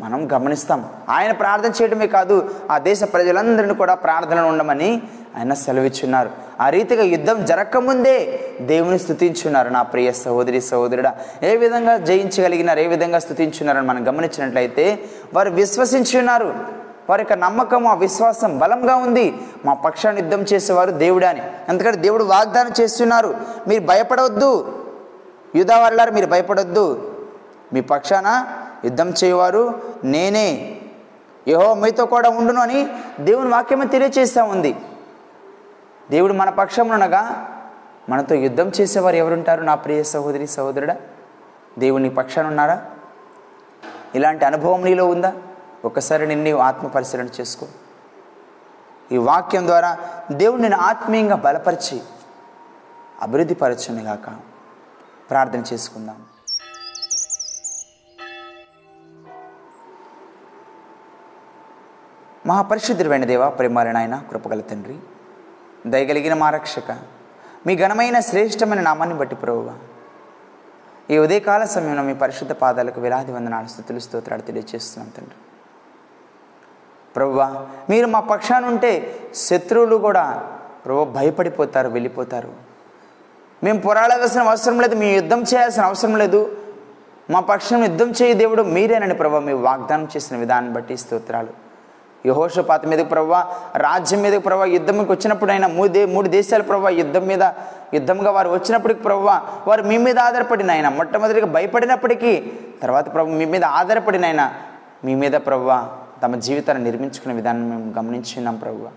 మనం 0.00 0.28
గమనిస్తాం. 0.32 0.84
ఆయన 1.08 1.32
ప్రార్థన 1.32 1.72
చేయడమే 1.82 2.06
కాదు 2.06 2.50
ఆ 2.70 2.78
దేశ 2.78 3.02
ప్రజలందరినీ 3.04 3.74
కూడా 3.74 3.94
ప్రార్థనలు 3.94 4.46
ఉండమని 4.46 5.02
ఆయన 5.38 5.54
సెలవిచ్చున్నారు. 5.54 6.30
ఆ 6.60 6.68
రీతిగా 6.68 7.02
యుద్ధం 7.02 7.44
జరగకముందే 7.44 8.40
దేవుని 8.60 8.98
స్థుతించున్నారు 8.98 9.68
నా 9.68 9.82
ప్రియ 9.82 10.12
సహోదరి 10.12 10.60
సహోదరుడా 10.60 11.14
ఏ 11.42 11.56
విధంగా 11.56 11.96
జయించగలిగినారు 11.96 12.80
ఏ 12.80 12.86
విధంగా 12.86 13.18
స్థుతించున్నారని 13.18 13.86
మనం 13.86 14.08
గమనించినట్లయితే 14.08 14.98
వారు 15.34 15.50
విశ్వసించున్నారు. 15.50 16.54
వారి 17.08 17.22
యొక్క 17.22 17.32
నమ్మకం 17.32 17.86
ఆ 17.86 17.94
విశ్వాసం 17.94 18.58
బలంగా 18.58 18.94
ఉంది. 18.96 19.38
మా 19.64 19.74
పక్షాన్ని 19.74 20.22
యుద్ధం 20.22 20.42
చేసేవారు 20.42 20.90
దేవుడాని 20.90 21.40
అని. 21.40 21.50
ఎందుకంటే 21.68 21.98
దేవుడు 21.98 22.24
వాగ్దానం 22.24 22.70
చేస్తున్నారు. 22.80 23.36
మీరు 23.68 23.84
భయపడవద్దు 23.84 24.76
యుధావారులారు 25.56 26.10
మీరు 26.10 26.26
భయపడొద్దు. 26.26 27.16
మీ 27.72 27.80
పక్షాన 27.80 28.46
యుద్ధం 28.84 29.14
చేయవారు 29.24 29.82
నేనే. 30.04 30.76
యహో 31.48 31.74
మీతో 31.74 32.06
కూడా 32.06 32.30
ఉండును 32.30 32.60
అని 32.60 32.88
దేవుని 33.20 33.48
వాక్యమే 33.48 33.86
తెలియచేస్తూ 33.86 34.44
ఉంది. 34.44 34.76
దేవుడు 36.10 36.32
మన 36.32 36.50
పక్షంలోనగా 36.50 37.48
మనతో 38.08 38.34
యుద్ధం 38.34 38.72
చేసేవారు 38.80 39.16
ఎవరుంటారు? 39.16 39.62
నా 39.62 39.74
ప్రియ 39.74 40.02
సహోదరి 40.02 40.46
సహోదరుడా 40.46 40.96
దేవుని 41.78 42.10
పక్షాన 42.10 42.46
ఉన్నారా? 42.46 42.84
ఇలాంటి 44.14 44.44
అనుభవం 44.44 44.84
నీలో 44.84 45.06
ఉందా? 45.06 45.32
ఒకసారి 45.84 46.26
నిన్ను 46.26 46.58
ఆత్మ 46.58 46.86
పరిశీలన 46.86 47.28
చేసుకో. 47.40 47.66
ఈ 49.12 49.16
వాక్యం 49.16 49.66
ద్వారా 49.66 49.98
దేవుడు 50.32 50.62
నేను 50.62 50.76
ఆత్మీయంగా 50.76 51.36
బలపరిచి 51.36 52.02
అభివృద్ధి 53.22 53.54
పరచునిగాక 53.54 54.28
ప్రార్థన 55.30 55.62
చేసుకుందాం. 55.72 56.18
మహాపరిశుద్ధుడైన 62.46 63.24
దేవ 63.24 63.50
ప్రేమాలి 63.50 63.92
నాయన 63.92 64.22
కృపగల 64.30 64.60
తండ్రి 64.60 64.98
దయగలిగిన 65.86 66.34
మా 66.34 66.50
రక్షక 66.50 66.90
మీ 67.66 67.76
ఘనమైన 67.76 68.20
శ్రేష్టమైన 68.20 68.80
నామాన్ని 68.80 69.16
బట్టి 69.16 69.36
ప్రభుగా 69.36 69.78
ఈ 71.10 71.18
ఉదయకాల 71.18 71.64
సమయంలో 71.64 72.02
మీ 72.02 72.14
పరిశుద్ధ 72.14 72.52
పాదాలకు 72.52 73.00
విలాది 73.00 73.32
వందనాలు 73.32 73.66
స్థుతులు 73.66 73.98
స్తోత్రాలు 73.98 74.42
తెలియజేస్తున్నాం 74.42 75.12
తండ్రి. 75.16 75.49
ప్రభువా 77.16 77.48
మీరు 77.90 78.06
మా 78.06 78.20
పక్షాన 78.20 78.64
ఉంటే 78.66 78.92
శత్రువులు 79.34 79.96
కూడా 79.96 80.42
ప్రభు 80.86 81.04
భయపడిపోతారు 81.04 81.88
వెళ్ళిపోతారు. 81.88 82.50
మేము 83.64 83.80
పోరాడవలసిన 83.80 84.42
అవసరం 84.42 84.80
లేదు 84.80 84.94
మీ 84.94 85.08
యుద్ధం 85.14 85.40
చేయాల్సిన 85.42 85.82
అవసరం 85.82 86.18
లేదు. 86.18 86.56
మా 87.30 87.40
పక్షం 87.40 87.82
యుద్ధం 87.84 88.10
చేయ 88.10 88.34
దేవుడు 88.34 88.62
మీరేనని 88.62 89.14
ప్రభు 89.14 89.40
మీ 89.40 89.52
వాగ్దానం 89.52 90.08
చేసిన 90.16 90.36
విధానం 90.36 90.72
బట్టి 90.72 90.96
స్తోత్రాలు. 90.96 91.52
యహోషపాత 92.26 92.86
మీద 92.86 93.10
ప్రభావ 93.10 93.44
రాజ్యం 93.76 94.22
మీద 94.22 94.32
ప్రభావ 94.44 94.66
యుద్ధంకి 94.66 95.12
వచ్చినప్పుడు 95.12 95.50
అయినా 95.52 95.68
మూడు 95.68 95.88
దే 95.88 96.06
మూడు 96.06 96.28
దేశాల 96.28 96.62
ప్రభావ 96.62 96.90
యుద్ధం 96.90 97.26
మీద 97.26 97.42
యుద్ధంగా 97.94 98.30
వారు 98.30 98.48
వచ్చినప్పటికి 98.48 99.00
ప్రభావ 99.00 99.40
వారు 99.68 99.82
మీ 99.82 99.98
మీద 99.98 100.18
ఆధారపడిన 100.18 100.70
ఆయన 100.70 100.88
మొట్టమొదటిగా 100.88 101.46
భయపడినప్పటికీ 101.46 102.32
తర్వాత 102.82 103.14
ప్రభు 103.14 103.30
మీ 103.30 103.44
మీద 103.44 103.64
ఆధారపడిన 103.64 104.24
ఆయన 104.24 104.52
మీ 105.04 105.14
మీద 105.14 105.32
ప్రభావ 105.32 105.88
తమ 106.22 106.36
జీవితాన్ని 106.36 106.84
నిర్మించుకునే 106.84 107.34
విధానం 107.34 107.70
మేము 107.70 107.94
గమనించున్నాం 107.98 108.56
ప్రభు. 108.56 108.88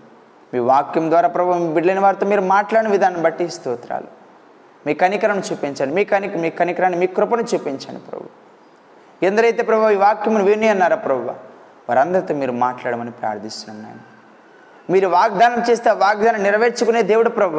మీ 0.54 0.58
వాక్యం 0.58 1.10
ద్వారా 1.10 1.28
ప్రభు 1.28 1.52
మీ 1.52 1.72
బిడ్డలైన 1.72 2.00
వారితో 2.00 2.26
మీరు 2.26 2.40
మాట్లాడిన 2.40 2.90
విధానం 2.90 3.22
బట్టి 3.22 3.48
స్తోత్రాలు. 3.48 4.06
మీ 4.86 4.94
కనికరను 4.94 5.42
చూపించండి 5.52 5.94
మీ 5.94 6.04
కనిక 6.04 6.36
మీ 6.36 6.50
కనికరాన్ని 6.50 6.98
మీ 6.98 7.06
కృపను 7.06 7.42
చూపించండి 7.42 8.00
ప్రభు. 8.00 8.24
ఎందరైతే 9.24 9.62
ప్రభు 9.62 9.90
ఈ 9.90 9.94
వాక్యమును 9.94 10.44
విని 10.44 10.68
అన్నారా 10.68 10.96
ప్రభు 10.96 11.30
వారందరితో 11.88 12.34
మీరు 12.34 12.52
మాట్లాడమని 12.52 13.10
ప్రార్థిస్తున్నాను 13.10 13.88
నేను 13.88 14.00
మీరు 14.92 15.08
వాగ్దానం 15.08 15.62
చేస్తే 15.70 15.90
వాగ్దానం 15.90 16.42
నెరవేర్చుకునే 16.42 17.02
దేవుడు 17.02 17.30
ప్రభు. 17.30 17.56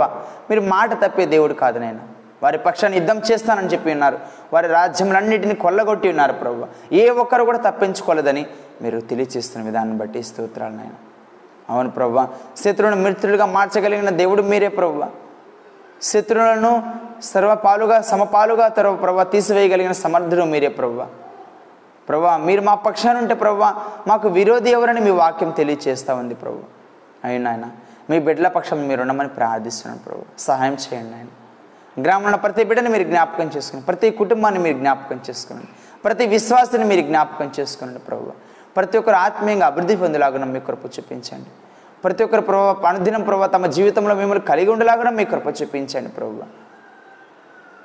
మీరు 0.50 0.62
మాట 0.62 1.06
తప్పే 1.06 1.26
దేవుడు 1.26 1.54
కాదు 1.54 1.80
నేను 1.80 2.15
వారి 2.44 2.58
పక్షాన్ని 2.58 2.98
యుద్ధం 2.98 3.22
చేస్తానని 3.32 3.68
చెప్పి 3.68 3.92
ఉన్నారు. 3.92 4.20
వారి 4.54 4.68
రాజ్యములన్నిటిని 4.68 5.56
కొల్లగొట్టి 5.56 6.10
ఉన్నారు 6.10 6.34
ప్రభు. 6.34 6.66
ఏ 6.92 7.10
ఒక్కరు 7.10 7.44
కూడా 7.44 7.58
తప్పించుకోలేదని 7.58 8.46
మీరు 8.82 9.00
తెలియచేస్తున్న 9.00 9.66
విధానం 9.66 9.98
బట్టి 9.98 10.24
స్తోత్రాలు 10.24 10.74
నాయన. 10.74 10.90
అవును 11.70 11.92
ప్రభు. 11.92 12.26
శత్రువును 12.58 12.96
మిత్రులుగా 12.96 13.46
మార్చగలిగిన 13.46 14.10
దేవుడు 14.10 14.42
మీరే 14.42 14.68
ప్రభు. 14.68 15.06
శత్రువులను 16.02 16.84
సర్వపాలుగా 17.24 18.02
సమపాలుగా 18.02 18.68
తర్వ 18.68 18.96
ప్రభు 18.96 19.24
తీసివేయగలిగిన 19.24 19.92
సమర్థుడు 19.92 20.44
మీరే 20.44 20.68
ప్రభు. 20.68 21.06
ప్రభా 22.10 22.38
మీరు 22.38 22.62
మా 22.62 22.76
పక్షాన 22.76 23.18
ఉంటే 23.18 23.34
ప్రభా 23.34 23.86
మాకు 24.08 24.28
విరోధి 24.30 24.72
ఎవరని 24.72 25.02
మీ 25.02 25.10
వాక్యం 25.10 25.50
తెలియచేస్తూ 25.50 26.16
ఉంది 26.16 26.36
ప్రభు. 26.36 26.60
అయినాయన 27.24 27.66
మీ 28.10 28.20
బిడ్డల 28.20 28.48
పక్షం 28.48 28.88
మీరు 28.88 29.02
ఉండమని 29.02 29.30
ప్రార్థిస్తున్నాను 29.30 30.04
ప్రభు. 30.04 30.42
సహాయం 30.42 30.74
చేయండి 30.74 31.16
ఆయన 31.16 31.26
గ్రామంలో 32.02 32.38
ప్రతి 32.38 32.64
బిడ్డను 32.64 32.90
మీరు 32.90 33.04
జ్ఞాపకం 33.04 33.52
చేసుకుని 33.58 33.82
ప్రతి 33.82 34.10
కుటుంబాన్ని 34.12 34.60
మీరు 34.60 34.78
జ్ఞాపకం 34.78 35.20
చేసుకునండి. 35.30 35.68
ప్రతి 36.06 36.26
విశ్వాసాన్ని 36.28 36.88
మీరు 36.88 37.02
జ్ఞాపకం 37.02 37.52
చేసుకునండి 37.60 38.00
ప్రభు 38.00 38.32
ప్రతి 38.78 38.98
ఒక్కరు 38.98 39.16
ఆత్మీయంగా 39.16 39.66
అభివృద్ధి 39.66 39.96
పొందేలాగా 39.96 40.46
మీ 40.46 40.60
కృప 40.60 40.86
చూపించండి. 40.86 41.50
ప్రతి 42.04 42.24
ఒక్కరు 42.24 42.42
ప్రభావ 42.42 42.86
అనుదినం 42.88 43.22
ప్రభావ 43.22 43.48
తమ 43.48 43.66
జీవితంలో 43.66 44.16
మిమ్మల్ని 44.16 44.46
కలిగి 44.46 44.70
ఉండేలాగా 44.70 45.10
మీ 45.10 45.26
కృప 45.26 45.62
చూపించండి 45.62 46.10
ప్రభు 46.10 46.44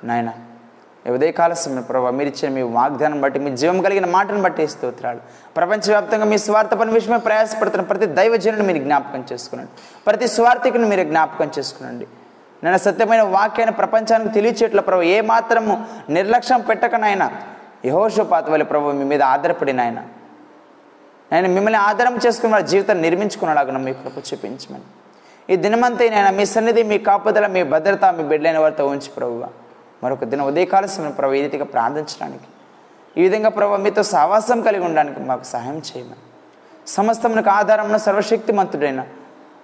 నాయన 0.03 0.31
ఉదయకాల 1.11 1.53
సమయం 1.53 1.81
ప్రభావ 1.81 2.11
మీరు 2.11 2.29
ఇచ్చిన 2.29 2.53
మీ 2.53 2.61
వాగ్దానం 2.61 3.21
బట్టి 3.21 3.39
మీ 3.39 3.57
జీవం 3.57 3.81
కలిగిన 3.81 4.05
మాటను 4.05 4.41
బట్టి 4.41 4.67
స్తోత్రాలు. 4.67 5.19
ప్రపంచవ్యాప్తంగా 5.57 6.25
మీ 6.25 6.37
స్వార్థ 6.37 6.73
పని 6.73 6.91
విషయమే 6.91 7.17
ప్రయాసపడుతున్న 7.17 7.85
ప్రతి 7.85 8.05
దైవజనుని 8.05 8.63
మీరు 8.63 8.77
జ్ఞాపకం 8.77 9.23
చేసుకునండి. 9.33 9.71
ప్రతి 10.07 10.27
స్వార్థికుని 10.27 10.85
మీరు 10.85 11.03
జ్ఞాపకం 11.03 11.51
చేసుకునండి. 11.59 12.07
నేను 12.63 12.77
సత్యమైన 12.77 13.21
వాక్యాన్ని 13.21 13.75
ప్రపంచానికి 13.75 14.29
తెలియచేట్ల 14.29 14.79
ప్రభు 14.79 15.01
ఏ 15.01 15.21
మాత్రము 15.21 15.85
నిర్లక్ష్యం 16.09 16.61
పెట్టకనైనా 16.61 17.31
యహోషోపాత 17.85 18.49
వల్ల 18.49 18.63
ప్రభు 18.63 18.91
మీ 18.91 19.03
మీద 19.03 19.21
ఆధారపడిన 19.23 19.81
ఆయన 19.81 19.99
నేను 21.31 21.49
మిమ్మల్ని 21.49 21.79
ఆధారం 21.79 22.15
చేసుకుని 22.27 22.51
వారి 22.51 22.67
జీవితాన్ని 22.67 23.03
నిర్మించుకున్నలాగా 23.09 23.77
మీ 23.77 23.93
కృప 23.93 24.17
చూపించమని. 24.17 24.87
ఈ 25.49 25.55
దినమంతా 25.55 26.09
నేను 26.09 26.31
మీ 26.37 26.45
సన్నిధి 26.45 26.83
మీ 26.83 26.97
కాపుదల 26.97 27.47
మీ 27.47 27.63
భద్రత 27.63 28.05
మీ 28.05 28.23
బిడ్డలైన 28.23 28.57
వారితో 28.57 28.87
ఉంచి 28.87 29.09
ప్రభువ 29.17 29.47
మరొక 30.03 30.23
దిన 30.23 30.41
ఉదయకాల 30.41 30.85
సమయం 30.85 31.11
ప్రభు 31.11 31.33
ఈ 31.33 31.41
రీతిగా 31.41 31.65
ప్రార్థించడానికి. 31.65 32.47
ఈ 33.17 33.21
విధంగా 33.21 33.49
ప్రభు 33.49 33.75
మీతో 33.75 34.03
సహవాసం 34.03 34.61
కలిగి 34.61 34.83
ఉండడానికి 34.83 35.19
మాకు 35.19 35.43
సహాయం 35.43 35.81
చేయమని. 35.87 36.21
సమస్తమునకు 36.87 37.49
ఆధారమున 37.49 37.97
సర్వశక్తిమంతుడైన 37.97 39.01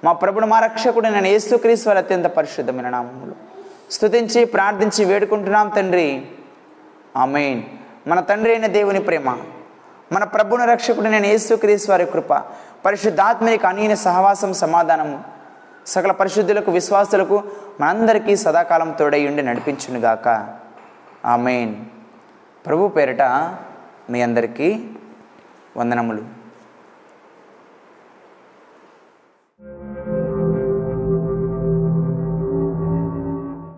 మా 0.03 0.11
ప్రభుడు 0.11 0.45
మా 0.45 0.59
రక్షకుడు 0.59 1.07
నేను 1.09 1.27
యేసుక్రీస్తు 1.27 1.89
వారి 1.89 1.99
అత్యంత 1.99 2.25
పరిశుద్ధమైన 2.25 2.89
నామములు. 2.89 3.35
స్తుతించి 3.91 4.45
ప్రార్థించి 4.45 5.05
వేడుకుంటున్నాం 5.05 5.69
తండ్రి. 5.69 6.25
ఆమెన్. 7.17 7.63
మన 8.07 8.19
తండ్రి 8.19 8.51
అయిన 8.51 8.67
దేవుని 8.67 8.99
ప్రేమ 8.99 9.37
మన 10.11 10.23
ప్రభుని 10.23 10.65
రక్షకుడు 10.65 11.05
నేను 11.05 11.27
యేసుక్రీస్తు 11.27 11.91
వారి 11.91 12.05
కృప 12.05 12.33
పరిశుద్ధాత్మనికి 12.85 13.67
అనీన 13.67 13.93
సహవాసం 13.93 14.53
సమాధానము 14.53 15.23
సకల 15.87 16.11
పరిశుద్ధులకు 16.11 16.71
విశ్వాసులకు 16.71 17.43
మనందరికీ 17.81 18.35
సదాకాలం 18.35 18.91
తోడై 18.91 19.27
ఉండి 19.27 19.41
నడిపించునుగాక 19.41 20.55
ఆమెన్. 21.25 21.75
ప్రభు 22.65 22.87
పేరిట 22.87 23.21
మీ 24.09 24.21
అందరికీ 24.21 24.85
వందనములు. 25.77 26.36